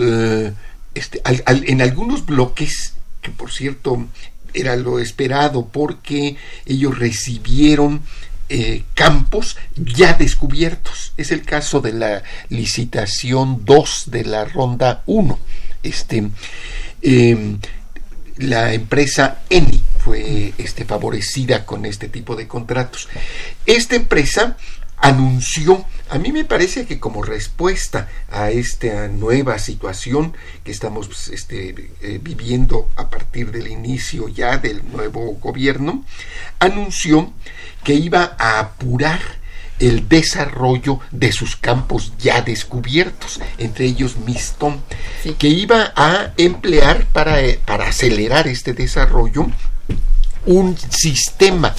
[0.00, 0.52] eh,
[0.94, 4.06] este, al- en algunos bloques, que por cierto
[4.52, 8.02] era lo esperado porque ellos recibieron
[8.48, 11.12] eh, campos ya descubiertos.
[11.16, 15.38] Es el caso de la licitación 2 de la ronda 1.
[15.82, 16.28] Este,
[17.02, 17.58] em,
[18.36, 23.08] la empresa Eni fue este, favorecida con este tipo de contratos.
[23.64, 24.56] Esta empresa
[24.96, 31.28] anunció, a mí me parece que como respuesta a esta nueva situación que estamos pues,
[31.28, 36.04] este, eh, viviendo a partir del inicio ya del nuevo gobierno,
[36.58, 37.32] anunció
[37.82, 39.20] que iba a apurar
[39.78, 44.80] el desarrollo de sus campos ya descubiertos, entre ellos Mistón,
[45.22, 45.34] Sí.
[45.38, 49.46] que iba a emplear para, eh, para acelerar este desarrollo
[50.46, 51.74] un sistema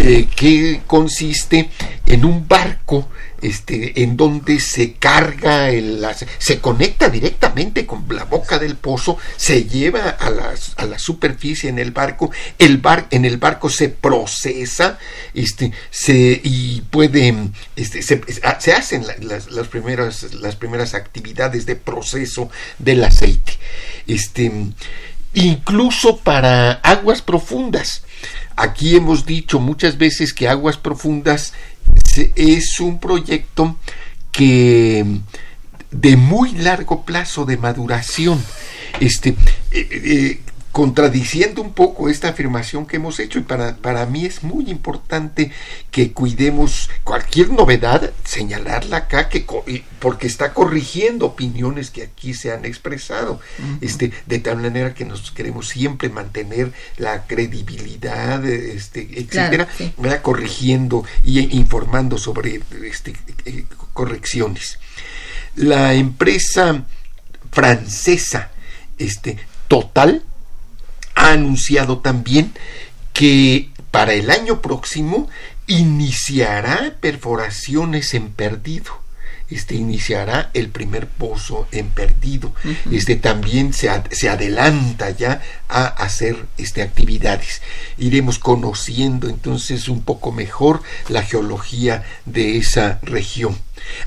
[0.00, 1.70] eh, que consiste
[2.06, 3.08] en un barco
[3.42, 6.04] este, en donde se carga, el,
[6.38, 11.70] se conecta directamente con la boca del pozo, se lleva a la, a la superficie
[11.70, 14.98] en el barco, el bar, en el barco se procesa
[15.32, 17.34] este, se, y puede,
[17.76, 18.20] este, se,
[18.58, 23.52] se hacen la- las, las primeras, las primeras actividades de proceso del aceite.
[24.06, 24.50] Este,
[25.34, 28.02] incluso para aguas profundas.
[28.56, 31.54] Aquí hemos dicho muchas veces que Aguas Profundas
[32.36, 33.76] es un proyecto
[34.30, 35.20] que
[35.90, 38.44] de muy largo plazo de maduración,
[39.00, 39.30] este,
[39.70, 40.40] eh, eh,
[40.72, 45.50] contradiciendo un poco esta afirmación que hemos hecho y para, para mí es muy importante
[45.90, 49.44] que cuidemos cualquier novedad, señalarla acá que
[49.98, 53.40] porque está corrigiendo opiniones que aquí se han expresado,
[53.80, 59.92] este, de tal manera que nos queremos siempre mantener la credibilidad, este, etcétera, sí.
[59.98, 60.22] ¿verdad?
[60.22, 63.14] corrigiendo y informando sobre este,
[63.44, 64.78] eh, correcciones.
[65.56, 66.84] La empresa
[67.50, 68.50] francesa,
[68.96, 69.36] este,
[69.70, 70.24] Total,
[71.30, 72.52] ha anunciado también
[73.12, 75.28] que para el año próximo
[75.66, 79.00] iniciará perforaciones en perdido
[79.50, 82.54] este, iniciará el primer pozo en perdido.
[82.90, 87.60] Este también se, se, adelanta ya a hacer este, actividades.
[87.98, 93.58] Iremos conociendo entonces un poco mejor la geología de esa región.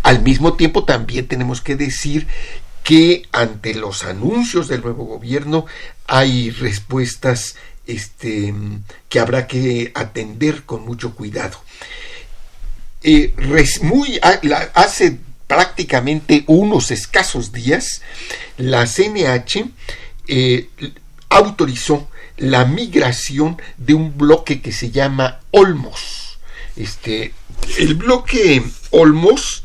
[0.01, 2.27] Al mismo tiempo también tenemos que decir
[2.83, 5.65] que ante los anuncios del nuevo gobierno
[6.05, 7.55] hay respuestas
[7.87, 8.53] este,
[9.09, 11.59] que habrá que atender con mucho cuidado.
[13.01, 13.33] Eh,
[13.81, 14.19] muy,
[14.73, 15.17] hace
[15.47, 18.01] prácticamente unos escasos días,
[18.57, 19.65] la CNH
[20.27, 20.69] eh,
[21.29, 26.39] autorizó la migración de un bloque que se llama Olmos.
[26.75, 27.33] Este,
[27.77, 29.63] el bloque Olmos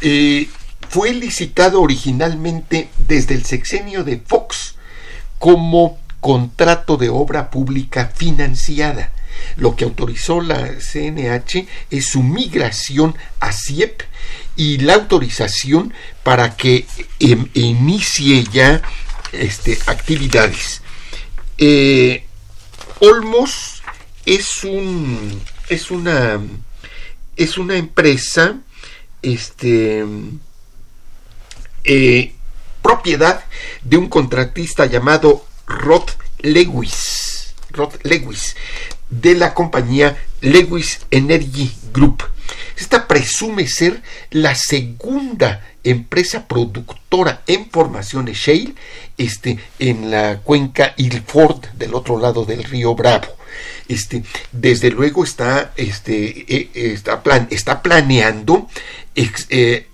[0.00, 0.48] eh,
[0.94, 4.76] fue licitado originalmente desde el sexenio de Fox
[5.40, 9.10] como contrato de obra pública financiada.
[9.56, 14.02] Lo que autorizó la CNH es su migración a CIEP
[14.54, 15.92] y la autorización
[16.22, 16.86] para que
[17.18, 18.80] em, inicie ya
[19.32, 20.80] este, actividades.
[21.58, 22.24] Eh,
[23.00, 23.82] Olmos
[24.26, 26.40] es un es una
[27.36, 28.58] es una empresa
[29.22, 30.04] este
[31.84, 32.32] eh,
[32.82, 33.44] propiedad
[33.82, 36.08] de un contratista llamado Rod
[36.40, 38.56] Lewis Rod Lewis
[39.10, 42.24] de la compañía Lewis Energy Group
[42.76, 48.74] esta presume ser la segunda empresa productora en formaciones shale
[49.16, 53.28] este, en la cuenca Ilford del otro lado del río Bravo.
[53.86, 58.68] Este, desde luego está, este, eh, está, plan, está planeando,
[59.14, 59.86] eh,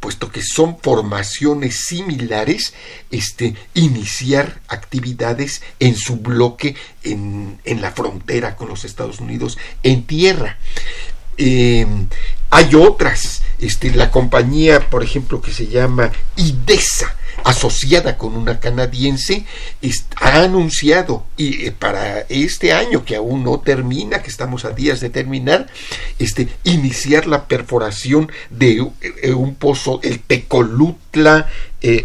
[0.00, 2.72] puesto que son formaciones similares,
[3.10, 6.74] este, iniciar actividades en su bloque
[7.04, 10.58] en, en la frontera con los Estados Unidos en tierra.
[11.36, 11.86] Eh,
[12.50, 19.46] hay otras, este, la compañía, por ejemplo, que se llama IDESA, asociada con una canadiense,
[20.16, 25.00] ha anunciado y eh, para este año que aún no termina, que estamos a días
[25.00, 25.68] de terminar,
[26.18, 28.86] este, iniciar la perforación de
[29.22, 31.48] eh, un pozo, el Tecolutla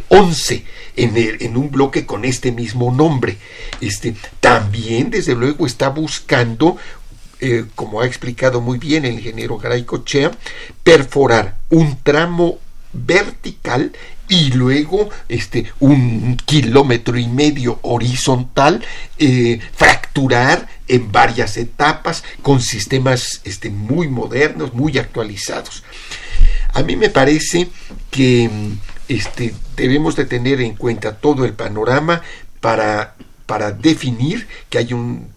[0.08, 0.64] 11,
[0.96, 3.38] en, en, un bloque con este mismo nombre.
[3.82, 6.78] Este, también, desde luego, está buscando
[7.46, 10.32] eh, como ha explicado muy bien el ingeniero Garay Chea,
[10.84, 12.58] perforar un tramo
[12.92, 13.92] vertical
[14.28, 18.84] y luego este un kilómetro y medio horizontal
[19.20, 25.84] eh, fracturar en varias etapas con sistemas este, muy modernos muy actualizados.
[26.74, 27.68] A mí me parece
[28.10, 28.50] que
[29.08, 32.24] este, debemos de tener en cuenta todo el panorama
[32.60, 33.14] para
[33.46, 35.28] para definir que hay un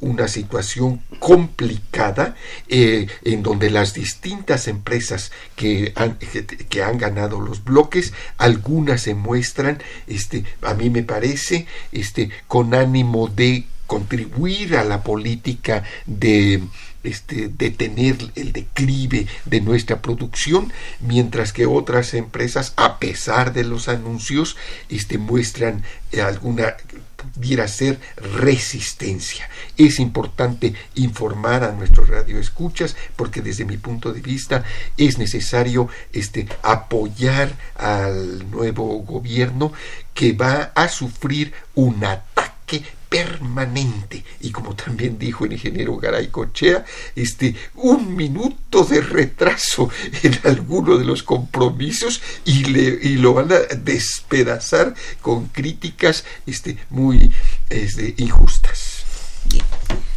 [0.00, 2.34] una situación complicada
[2.68, 6.18] eh, en donde las distintas empresas que han,
[6.68, 12.74] que, han ganado los bloques, algunas se muestran, este, a mí me parece, este, con
[12.74, 16.62] ánimo de contribuir a la política de
[17.04, 23.88] este, detener el declive de nuestra producción, mientras que otras empresas, a pesar de los
[23.88, 24.56] anuncios,
[24.88, 25.84] este, muestran
[26.20, 26.74] alguna
[27.26, 29.48] pudiera ser resistencia.
[29.76, 34.64] Es importante informar a nuestros radioescuchas porque desde mi punto de vista
[34.96, 39.72] es necesario este, apoyar al nuevo gobierno
[40.14, 46.84] que va a sufrir un ataque permanente y como también dijo el ingeniero Garay Cochea,
[47.14, 49.90] este un minuto de retraso
[50.22, 56.78] en alguno de los compromisos y, le, y lo van a despedazar con críticas este,
[56.90, 57.30] muy
[57.70, 59.04] este, injustas.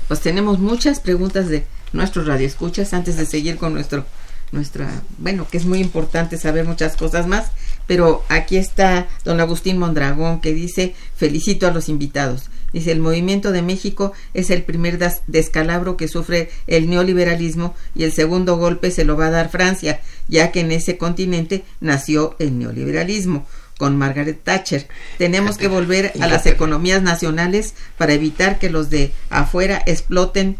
[0.08, 4.06] Pues tenemos muchas preguntas de nuestros radioescuchas antes de seguir con nuestro
[4.52, 7.52] nuestra, bueno, que es muy importante saber muchas cosas más,
[7.88, 12.50] pero aquí está don Agustín Mondragón que dice, felicito a los invitados.
[12.74, 18.12] Dice, el movimiento de México es el primer descalabro que sufre el neoliberalismo y el
[18.12, 22.58] segundo golpe se lo va a dar Francia, ya que en ese continente nació el
[22.60, 23.48] neoliberalismo
[23.80, 24.88] con Margaret Thatcher.
[25.18, 30.58] Tenemos que volver a las economías nacionales para evitar que los de afuera exploten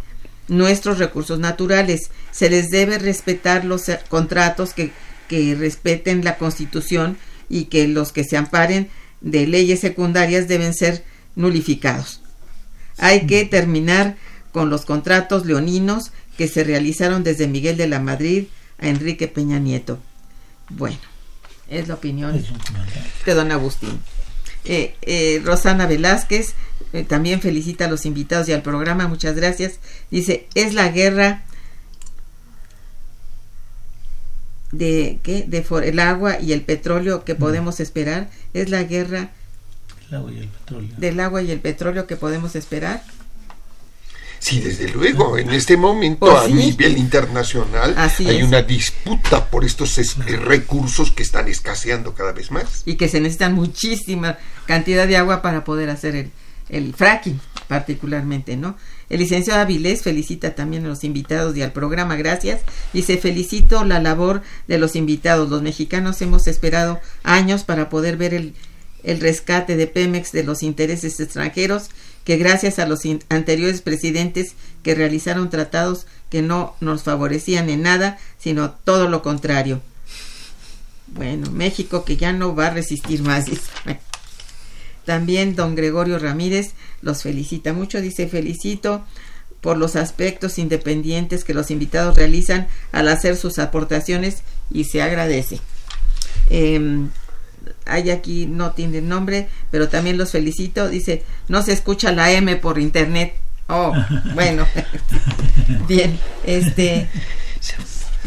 [0.48, 2.12] nuestros recursos naturales.
[2.32, 4.92] Se les debe respetar los eh, contratos que,
[5.28, 7.18] que respeten la Constitución
[7.50, 8.90] y que los que se amparen
[9.22, 11.04] de leyes secundarias deben ser
[11.40, 12.22] nulificados.
[12.98, 14.18] Hay que terminar
[14.52, 18.46] con los contratos leoninos que se realizaron desde Miguel de la Madrid
[18.78, 20.00] a Enrique Peña Nieto.
[20.70, 20.98] Bueno,
[21.70, 22.44] es la opinión
[23.26, 24.00] de don Agustín.
[24.66, 26.54] Eh, eh, Rosana Velázquez
[26.92, 29.80] eh, también felicita a los invitados y al programa, muchas gracias.
[30.12, 31.46] Dice, es la guerra
[34.72, 35.46] de ¿qué?
[35.48, 38.30] de el agua y el petróleo que podemos esperar.
[38.54, 39.32] Es la guerra
[40.98, 43.04] del agua y el petróleo que podemos esperar.
[44.40, 49.98] Sí, desde luego, en este momento pues a nivel internacional hay una disputa por estos
[50.26, 52.84] recursos que están escaseando cada vez más.
[52.86, 56.32] Y que se necesitan muchísima cantidad de agua para poder hacer el,
[56.70, 58.78] el fracking, particularmente, ¿no?
[59.10, 62.62] El licenciado Avilés felicita también a los invitados y al programa, gracias.
[62.94, 65.50] Dice, felicito la labor de los invitados.
[65.50, 68.54] Los mexicanos hemos esperado años para poder ver el,
[69.10, 71.90] el rescate de Pemex de los intereses extranjeros
[72.24, 74.54] que gracias a los anteriores presidentes
[74.84, 79.82] que realizaron tratados que no nos favorecían en nada, sino todo lo contrario.
[81.08, 83.46] Bueno, México que ya no va a resistir más.
[85.06, 89.04] También don Gregorio Ramírez los felicita mucho, dice felicito
[89.60, 95.60] por los aspectos independientes que los invitados realizan al hacer sus aportaciones y se agradece.
[96.52, 97.10] Em,
[97.86, 100.90] hay aquí, no tiene nombre, pero también los felicito.
[100.90, 103.36] Dice, no se escucha la M por internet.
[103.68, 103.94] Oh,
[104.34, 104.66] bueno.
[105.88, 107.08] Bien, este.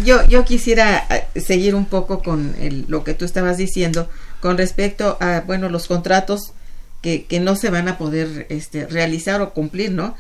[0.03, 2.57] Yo, yo quisiera eh, seguir un poco con
[2.88, 4.09] lo que tú estabas diciendo
[4.40, 6.55] con respecto a, bueno, los contratos
[7.03, 10.16] que, que no se van a poder este, realizar o cumplir, ¿no?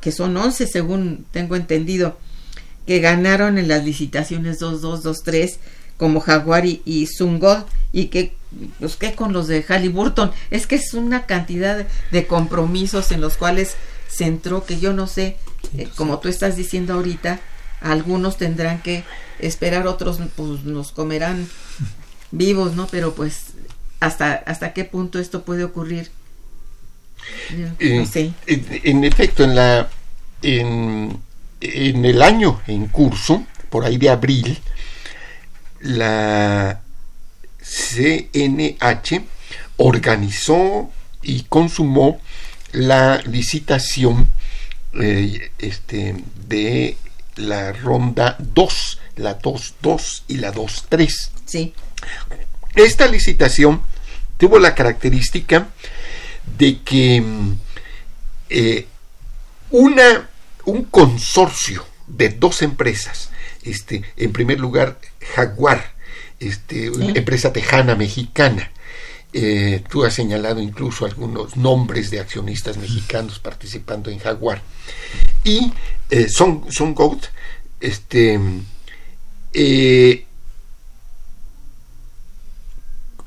[0.00, 2.18] Que son 11, según tengo entendido,
[2.86, 5.58] que ganaron en las licitaciones 2223
[5.96, 7.06] como Jaguar y, y
[7.92, 8.34] y que
[8.78, 13.36] pues qué con los de Halliburton es que es una cantidad de compromisos en los
[13.36, 13.76] cuales
[14.08, 15.36] se entró que yo no sé
[15.76, 17.40] eh, como tú estás diciendo ahorita
[17.80, 19.04] algunos tendrán que
[19.38, 21.48] esperar otros pues nos comerán
[22.32, 23.52] vivos no pero pues
[24.00, 26.10] hasta hasta qué punto esto puede ocurrir.
[27.80, 28.32] No sé.
[28.46, 29.90] en, efecto en la
[30.42, 31.20] en,
[31.60, 34.58] en el año en curso por ahí de abril
[35.80, 36.80] la
[37.70, 39.22] CNH
[39.76, 40.90] organizó
[41.22, 42.20] y consumó
[42.72, 44.28] la licitación
[45.00, 46.16] eh, este,
[46.48, 46.96] de
[47.36, 51.30] la ronda 2, la 2-2 y la 2-3.
[51.46, 51.74] Sí.
[52.74, 53.82] Esta licitación
[54.36, 55.68] tuvo la característica
[56.58, 57.22] de que
[58.48, 58.86] eh,
[59.70, 60.28] una,
[60.64, 63.30] un consorcio de dos empresas,
[63.62, 64.98] este, en primer lugar
[65.34, 65.94] Jaguar,
[66.40, 68.72] este, una empresa tejana mexicana.
[69.32, 74.62] Eh, tú has señalado incluso algunos nombres de accionistas mexicanos participando en Jaguar.
[75.44, 75.72] Y
[76.08, 77.26] eh, Son, Son Goat,
[77.78, 78.40] este,
[79.52, 80.26] eh,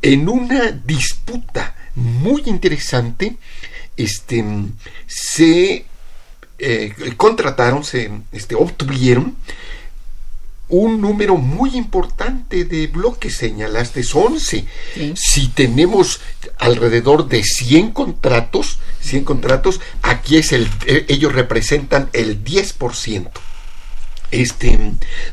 [0.02, 3.38] en una disputa muy interesante,
[3.96, 4.44] este,
[5.08, 5.86] se
[7.16, 9.36] contrataron, se este, obtuvieron
[10.74, 14.66] un número muy importante de bloques, señalaste, es 11.
[15.14, 16.20] Si tenemos
[16.58, 23.30] alrededor de 100 contratos, 100 contratos, aquí es el, eh, ellos representan el 10%.
[24.34, 24.80] Este,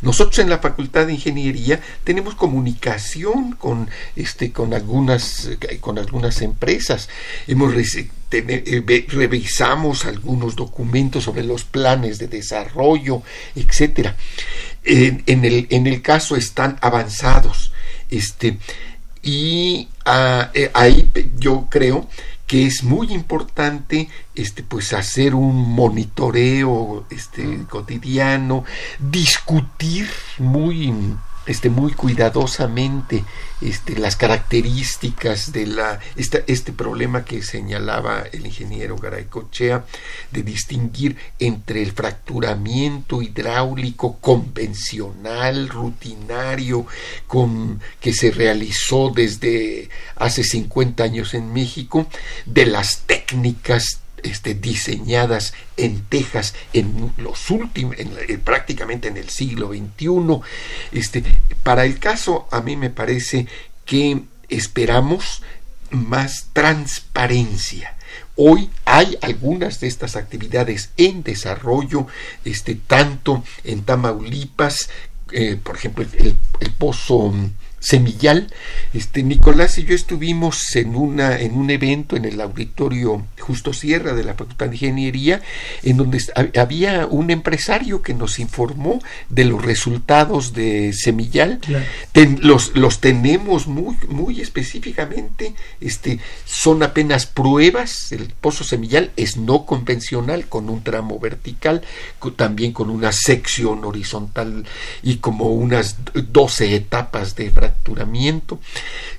[0.02, 5.48] nosotros en la Facultad de Ingeniería tenemos comunicación con, este, con, algunas,
[5.80, 7.08] con algunas empresas.
[7.46, 7.72] Hemos
[8.30, 13.22] eh, revisamos algunos documentos sobre los planes de desarrollo,
[13.56, 14.16] etcétera.
[14.84, 17.72] En, el, en el caso están avanzados.
[18.10, 18.58] Este,
[19.22, 22.06] y ah, eh, ahí yo creo
[22.50, 28.64] que es muy importante este pues hacer un monitoreo este cotidiano
[28.98, 30.92] discutir muy
[31.50, 33.24] este, muy cuidadosamente
[33.60, 39.84] este, las características de la, este problema que señalaba el ingeniero Garay Cochea,
[40.30, 46.86] de distinguir entre el fracturamiento hidráulico convencional, rutinario,
[47.26, 52.06] con, que se realizó desde hace 50 años en México,
[52.46, 57.96] de las técnicas este, diseñadas en Texas en los últimos,
[58.44, 60.40] prácticamente en el siglo XXI.
[60.92, 61.22] Este,
[61.62, 63.46] para el caso, a mí me parece
[63.84, 65.42] que esperamos
[65.90, 67.96] más transparencia.
[68.36, 72.06] Hoy hay algunas de estas actividades en desarrollo,
[72.44, 74.88] este, tanto en Tamaulipas,
[75.32, 76.36] eh, por ejemplo, el,
[76.78, 77.34] pozo
[77.80, 78.52] semillal.
[78.94, 84.12] Este, Nicolás y yo estuvimos en, una, en un evento en el auditorio Justo Sierra
[84.14, 85.40] de la Facultad de Ingeniería,
[85.82, 86.22] en donde
[86.56, 91.60] había un empresario que nos informó de los resultados de semillal.
[92.40, 99.64] los, los tenemos muy, muy específicamente, este, son apenas pruebas, el pozo semillal es no
[99.64, 101.82] convencional, con un tramo vertical,
[102.36, 104.64] también con una sección horizontal
[105.02, 107.50] y como unas 12 etapas de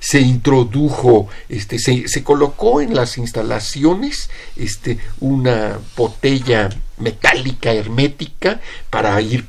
[0.00, 9.46] Se introdujo, este, se, colocó en las instalaciones este, una botella metálica hermética para ir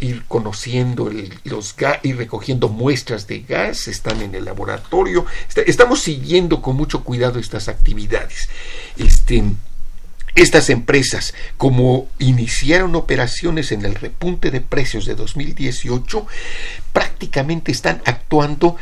[0.00, 1.10] ir conociendo
[1.44, 5.26] los gas, ir recogiendo muestras de gas, están en el laboratorio,
[5.66, 8.48] estamos siguiendo con mucho cuidado estas actividades.
[8.96, 9.42] Este,
[10.36, 16.26] estas empresas, como iniciaron operaciones en el repunte de precios de 2018,
[16.92, 18.76] prácticamente están actuando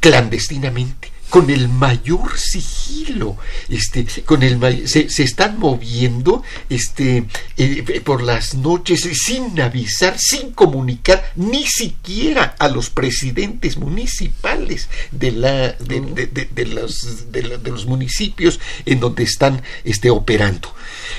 [0.00, 3.36] clandestinamente con el mayor sigilo,
[3.68, 7.24] este, con el se, se están moviendo, este,
[7.56, 15.32] eh, por las noches sin avisar, sin comunicar, ni siquiera a los presidentes municipales de
[15.32, 20.74] la, de, de, los, de, los municipios en donde están, este, operando.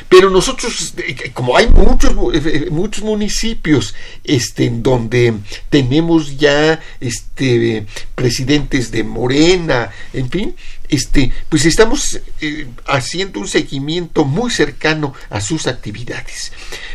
[0.09, 3.93] Pero nosotros, eh, como hay muchos, eh, muchos municipios,
[4.23, 5.33] este, en donde
[5.69, 7.85] tenemos ya, este,
[8.15, 10.55] presidentes de Morena, en fin,
[10.89, 16.51] este, pues estamos eh, haciendo un seguimiento muy cercano a sus actividades.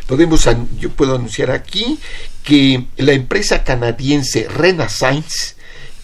[0.07, 0.49] Podemos,
[0.79, 1.99] yo puedo anunciar aquí
[2.43, 5.55] que la empresa canadiense Renaissance,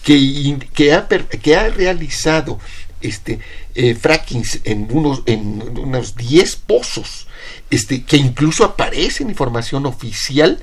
[0.03, 2.59] que, que, ha, que ha realizado
[3.01, 3.39] este,
[3.75, 7.27] eh, frackings en unos, en unos 10 pozos
[7.69, 10.59] este, que incluso aparece en información oficial,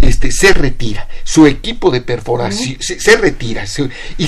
[0.00, 1.08] este, se retira.
[1.24, 3.64] Su equipo de perforación se, retira.
[4.16, 4.26] y,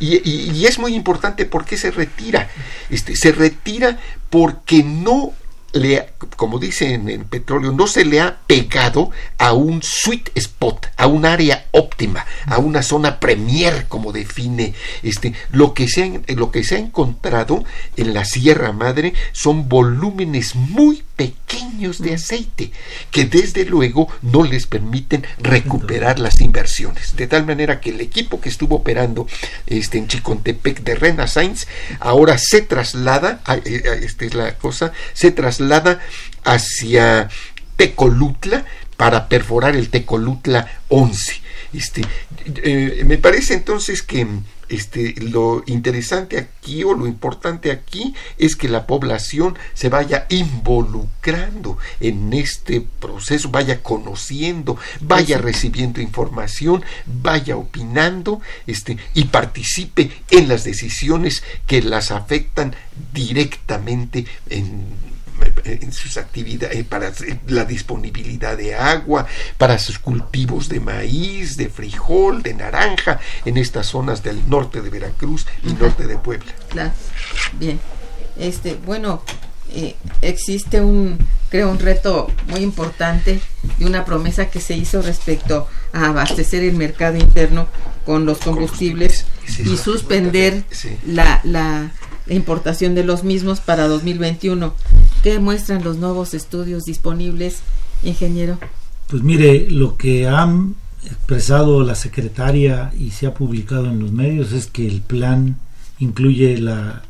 [0.00, 2.48] y, y, es muy importante por qué se retira.
[2.88, 3.98] Este, se retira
[4.30, 5.34] porque no
[5.72, 11.06] le, como dicen en petróleo, no se le ha pegado a un sweet spot, a
[11.06, 15.34] un área óptima, a una zona premier, como define este.
[15.52, 17.64] Lo que se ha, lo que se ha encontrado
[17.96, 22.72] en la Sierra Madre son volúmenes muy pequeños de aceite
[23.10, 27.14] que desde luego no les permiten recuperar las inversiones.
[27.14, 29.26] De tal manera que el equipo que estuvo operando
[29.66, 31.66] este, en Chicontepec de Renaissance
[32.00, 35.59] ahora se traslada, eh, esta es la cosa, se traslada
[36.44, 37.28] hacia
[37.76, 38.64] Tecolutla
[38.96, 41.40] para perforar el Tecolutla 11.
[41.72, 42.02] Este,
[42.62, 44.26] eh, me parece entonces que
[44.70, 51.76] este, lo interesante aquí o lo importante aquí es que la población se vaya involucrando
[51.98, 60.64] en este proceso, vaya conociendo, vaya recibiendo información, vaya opinando este, y participe en las
[60.64, 62.76] decisiones que las afectan
[63.12, 65.09] directamente en
[65.64, 67.12] en sus actividades, eh, para
[67.48, 69.26] la disponibilidad de agua,
[69.58, 74.90] para sus cultivos de maíz, de frijol, de naranja, en estas zonas del norte de
[74.90, 76.52] Veracruz y norte de Puebla.
[76.68, 76.92] Claro.
[77.58, 77.80] Bien.
[78.38, 79.22] Este, bueno,
[79.72, 81.18] eh, existe un,
[81.48, 83.40] creo, un reto muy importante
[83.78, 87.68] y una promesa que se hizo respecto a abastecer el mercado interno
[88.04, 89.26] con los combustibles
[89.58, 90.64] y suspender
[91.06, 91.92] la, la
[92.34, 94.74] importación de los mismos para 2021.
[95.22, 97.60] ¿Qué muestran los nuevos estudios disponibles,
[98.02, 98.58] ingeniero?
[99.08, 104.52] Pues mire, lo que han expresado la secretaria y se ha publicado en los medios
[104.52, 105.56] es que el plan
[105.98, 107.02] incluye la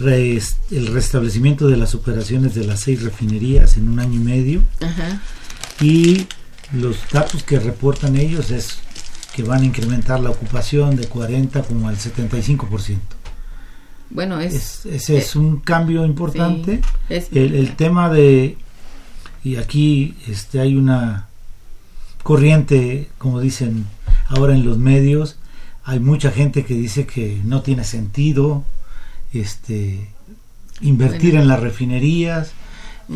[0.00, 4.62] el restablecimiento de las operaciones de las seis refinerías en un año y medio
[5.78, 6.26] y
[6.72, 8.78] los datos que reportan ellos es
[9.34, 13.19] que van a incrementar la ocupación de 40 como al 75%.
[14.10, 16.80] Bueno, es, ese es un cambio importante.
[17.08, 18.56] el, el, tema de,
[19.44, 21.28] y aquí este, hay una
[22.22, 23.86] corriente, como dicen
[24.28, 25.38] ahora en los medios,
[25.84, 28.64] hay mucha gente que dice que no tiene sentido
[29.32, 30.08] este,
[30.80, 32.52] invertir en las refinerías,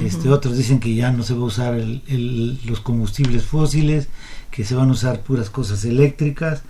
[0.04, 4.08] este, otros dicen que ya no se va a usar el, los combustibles fósiles,
[4.50, 6.62] que se van a usar puras cosas eléctricas.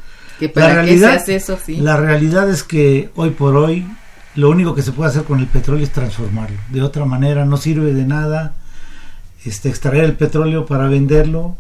[0.55, 3.87] la realidad, eso, La realidad es que hoy por hoy
[4.37, 6.59] lo único que se puede hacer con el petróleo es transformarlo.
[6.71, 8.55] De otra manera no sirve de nada
[9.45, 11.57] este, extraer el petróleo para venderlo.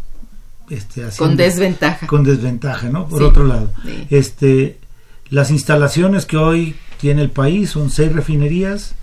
[0.70, 2.06] Este, con desventaja.
[2.06, 3.06] Con desventaja, ¿no?
[3.06, 3.70] Por otro lado,
[4.10, 4.78] este,
[5.28, 8.94] las instalaciones que hoy tiene el país son seis refinerías,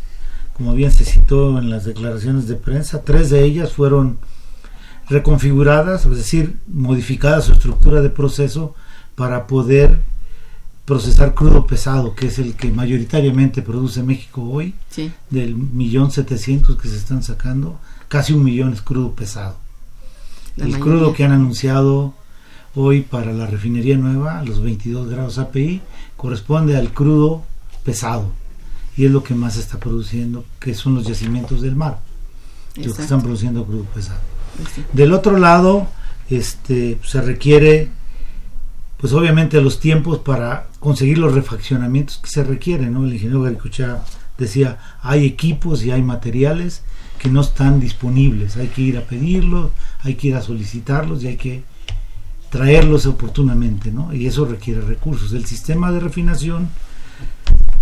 [0.53, 4.17] como bien se citó en las declaraciones de prensa, tres de ellas fueron
[5.07, 8.75] reconfiguradas, es decir, modificada su estructura de proceso
[9.15, 9.99] para poder
[10.85, 15.11] procesar crudo pesado, que es el que mayoritariamente produce México hoy, Sí.
[15.29, 19.57] del millón setecientos que se están sacando, casi un millón es crudo pesado.
[20.57, 20.93] La el mayoría.
[20.93, 22.13] crudo que han anunciado
[22.75, 25.81] hoy para la refinería nueva, los 22 grados API,
[26.17, 27.43] corresponde al crudo
[27.83, 28.31] pesado
[28.97, 31.99] y es lo que más se está produciendo, que son los yacimientos del mar,
[32.69, 33.03] los que Exacto.
[33.03, 34.19] están produciendo crudo pesado.
[34.57, 34.83] Pues sí.
[34.91, 35.87] Del otro lado,
[36.29, 37.89] este, se requiere,
[39.01, 43.03] pues obviamente los tiempos para conseguir los refaccionamientos que se requieren, ¿no?
[43.03, 44.03] El ingeniero Garicuchá
[44.37, 46.83] decía, hay equipos y hay materiales
[47.17, 49.71] que no están disponibles, hay que ir a pedirlos,
[50.03, 51.63] hay que ir a solicitarlos y hay que
[52.51, 54.13] traerlos oportunamente, ¿no?
[54.13, 55.33] Y eso requiere recursos.
[55.33, 56.69] El sistema de refinación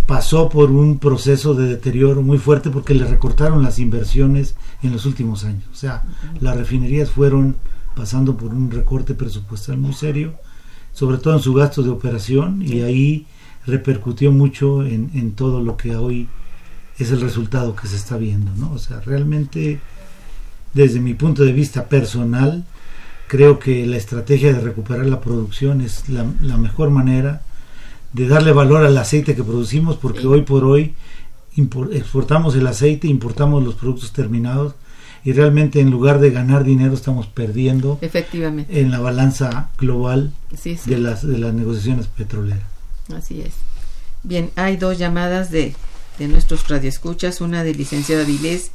[0.06, 5.04] pasó por un proceso de deterioro muy fuerte porque le recortaron las inversiones en los
[5.04, 5.64] últimos años.
[5.70, 6.02] O sea,
[6.40, 7.56] las refinerías fueron
[7.94, 10.34] pasando por un recorte presupuestal muy serio,
[10.92, 13.26] sobre todo en su gasto de operación, y ahí
[13.66, 16.28] repercutió mucho en, en todo lo que hoy
[16.98, 18.72] es el resultado que se está viendo, ¿no?
[18.72, 19.80] O sea, realmente,
[20.74, 22.64] desde mi punto de vista personal,
[23.26, 27.42] creo que la estrategia de recuperar la producción es la, la mejor manera
[28.12, 30.94] de darle valor al aceite que producimos, porque hoy por hoy
[31.92, 34.74] exportamos el aceite, importamos los productos terminados
[35.24, 38.80] y realmente en lugar de ganar dinero estamos perdiendo Efectivamente.
[38.80, 40.90] en la balanza global Sí, sí.
[40.90, 42.62] de las de las negociaciones petroleras.
[43.14, 43.52] Así es.
[44.22, 45.74] Bien, hay dos llamadas de,
[46.18, 48.70] de nuestros radioescuchas, una del licenciado Avilés,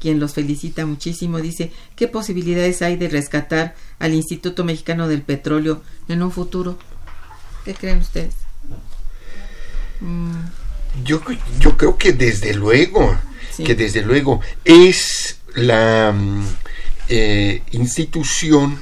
[0.00, 5.82] quien los felicita muchísimo, dice, ¿qué posibilidades hay de rescatar al Instituto Mexicano del Petróleo
[6.08, 6.78] en un futuro?
[7.64, 8.34] ¿Qué creen ustedes?
[10.00, 10.32] Mm,
[11.04, 11.20] Yo,
[11.60, 13.16] yo creo que desde luego,
[13.52, 13.64] Sí.
[13.64, 16.44] que desde luego es la mm,
[17.08, 18.78] eh, institución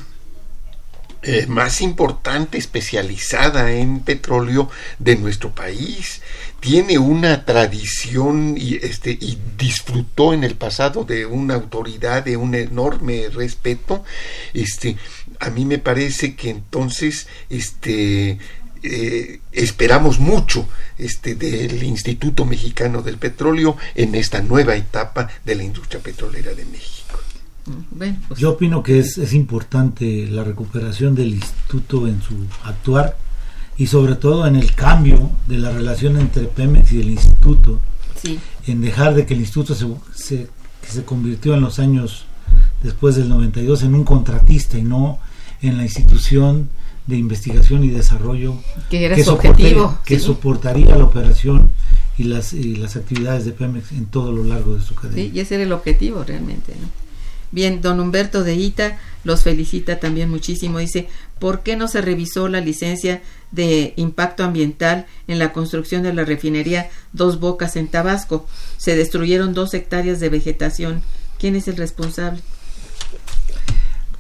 [1.23, 4.69] eh, más importante especializada en petróleo
[4.99, 6.21] de nuestro país.
[6.61, 12.55] Tiene una tradición y, este, y disfrutó en el pasado de una autoridad, de un
[12.55, 14.05] enorme respeto.
[14.53, 14.99] Este,
[15.41, 18.39] a mí me parece que entonces este,
[18.85, 20.69] eh, esperamos mucho
[20.99, 26.65] este, del Instituto Mexicano del Petróleo en esta nueva etapa de la industria petrolera de
[26.67, 27.19] México.
[27.67, 32.35] mm, bueno, pues, Yo opino que es, es importante la recuperación del instituto en su
[32.65, 33.17] actuar
[33.79, 37.81] y sobre todo en el cambio de la relación entre Pemex y el instituto,
[38.23, 40.49] sí, en dejar de que el instituto se, se-
[40.83, 42.27] que se convirtió en los años
[42.83, 45.19] después del 92 en un contratista y no
[45.63, 46.69] en la institución
[47.07, 48.55] de investigación y desarrollo
[48.91, 49.99] que era que, su soporte- objetivo.
[50.05, 50.25] que sí.
[50.27, 51.71] soportaría la operación
[52.17, 55.17] y las, y las actividades de Pemex en todo lo largo de su cadena.
[55.17, 56.89] Sí, y ese era el objetivo realmente, ¿no?
[57.51, 60.79] Bien, don Humberto de Ita los felicita también muchísimo.
[60.81, 66.13] Dice, ¿por qué no se revisó la licencia de impacto ambiental en la construcción de
[66.13, 68.45] la refinería Dos Bocas en Tabasco?
[68.77, 71.03] Se destruyeron dos hectáreas de vegetación.
[71.39, 72.41] ¿Quién es el responsable?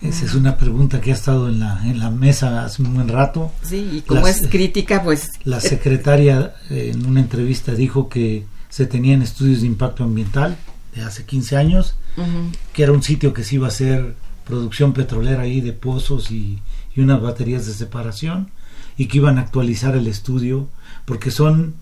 [0.04, 3.08] Esa es una pregunta que ha estado en la, en la mesa hace un buen
[3.08, 3.50] rato.
[3.62, 5.30] Sí, y como Las- es crítica, pues...
[5.44, 10.56] La secretaria eh, en una entrevista dijo que se tenían estudios de impacto ambiental
[10.94, 14.14] de hace 15 años, Ujú, que era un sitio que se iba a hacer
[14.46, 16.58] producción petrolera ahí de pozos y,
[16.94, 18.50] y unas baterías de separación
[18.98, 20.68] y que iban a actualizar el estudio
[21.06, 21.74] porque son,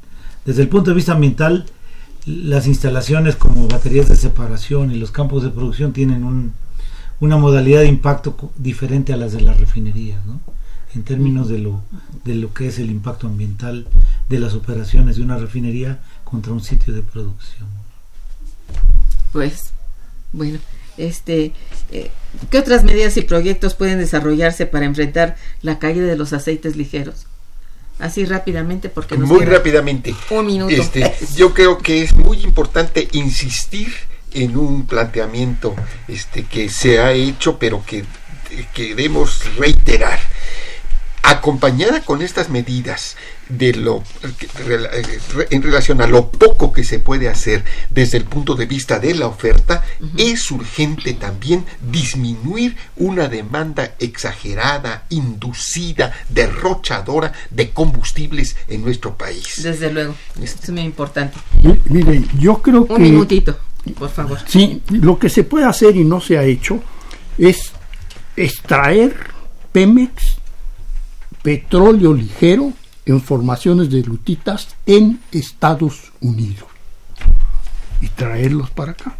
[0.47, 1.67] desde el punto de vista ambiental,
[2.25, 6.53] las instalaciones como baterías de separación y los campos de producción tienen un,
[7.23, 10.41] una modalidad de impacto diferente a las de las refinerías, ¿no?
[10.93, 11.81] en términos de lo,
[12.25, 13.87] de lo que es el impacto ambiental
[14.29, 17.69] de las operaciones de una refinería contra un sitio de producción.
[19.33, 19.71] Pues,
[20.33, 20.59] bueno,
[20.99, 21.53] este...
[21.93, 22.11] eh,
[22.51, 27.27] ¿Qué otras medidas y proyectos pueden desarrollarse para enfrentar la caída de los aceites ligeros?
[28.01, 30.13] Así rápidamente, porque nos Muy queda rápidamente.
[30.31, 30.75] un minuto.
[30.75, 33.93] Este, yo creo que es muy importante insistir
[34.35, 35.75] en un planteamiento
[36.09, 38.05] este, que se ha hecho, pero que
[38.75, 40.19] queremos reiterar.
[41.25, 43.17] Acompañada con estas medidas
[43.49, 44.03] de lo
[45.51, 49.15] en relación a lo poco que se puede hacer desde el punto de vista de
[49.15, 49.85] la oferta,
[50.17, 59.63] es urgente también disminuir una demanda exagerada, inducida, derrochadora de combustibles en nuestro país.
[59.63, 61.39] Desde luego, esto es muy importante.
[61.63, 63.57] Mi- Miren, yo creo Un que minutito,
[63.91, 64.39] por favor.
[64.47, 66.81] sí, lo que se puede hacer y no se ha hecho
[67.39, 67.73] es
[68.37, 69.15] extraer
[69.73, 70.37] Pemex
[71.43, 72.73] petróleo ligero
[73.05, 76.69] en formaciones de lutitas en Estados Unidos
[78.01, 79.17] y traerlos para acá.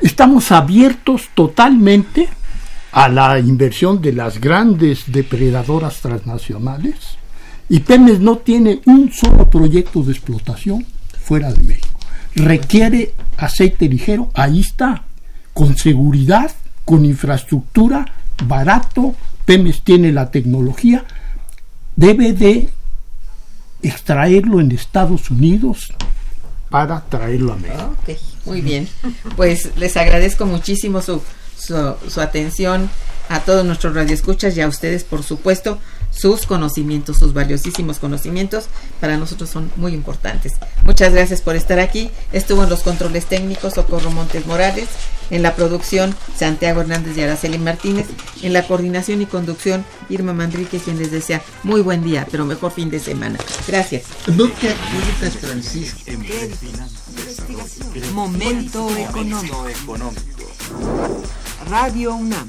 [0.00, 2.28] Estamos abiertos totalmente
[2.92, 7.18] a la inversión de las grandes depredadoras transnacionales
[7.68, 10.84] y Pemex no tiene un solo proyecto de explotación
[11.20, 11.93] fuera de México.
[12.36, 15.04] Requiere aceite ligero, ahí está,
[15.52, 16.50] con seguridad,
[16.84, 18.12] con infraestructura,
[18.44, 19.14] barato,
[19.44, 21.04] Pemex tiene la tecnología,
[21.96, 22.70] debe de
[23.82, 25.92] extraerlo en Estados Unidos
[26.70, 27.96] para traerlo a México.
[28.46, 28.88] Muy bien.
[29.36, 31.22] Pues les agradezco muchísimo su,
[31.56, 32.90] su, su atención
[33.28, 35.78] a todos nuestros radioescuchas y a ustedes, por supuesto,
[36.14, 38.66] sus conocimientos, sus valiosísimos conocimientos,
[39.00, 40.52] para nosotros son muy importantes.
[40.84, 42.10] Muchas gracias por estar aquí.
[42.32, 44.88] Estuvo en los controles técnicos Socorro Montes Morales,
[45.30, 48.06] en la producción Santiago Hernández y Araceli Martínez,
[48.42, 52.72] en la coordinación y conducción Irma Mandrique, quien les desea muy buen día, pero mejor
[52.72, 53.38] fin de semana.
[53.66, 54.04] Gracias.
[58.12, 59.66] Momento económico.
[61.68, 62.48] Radio UNAM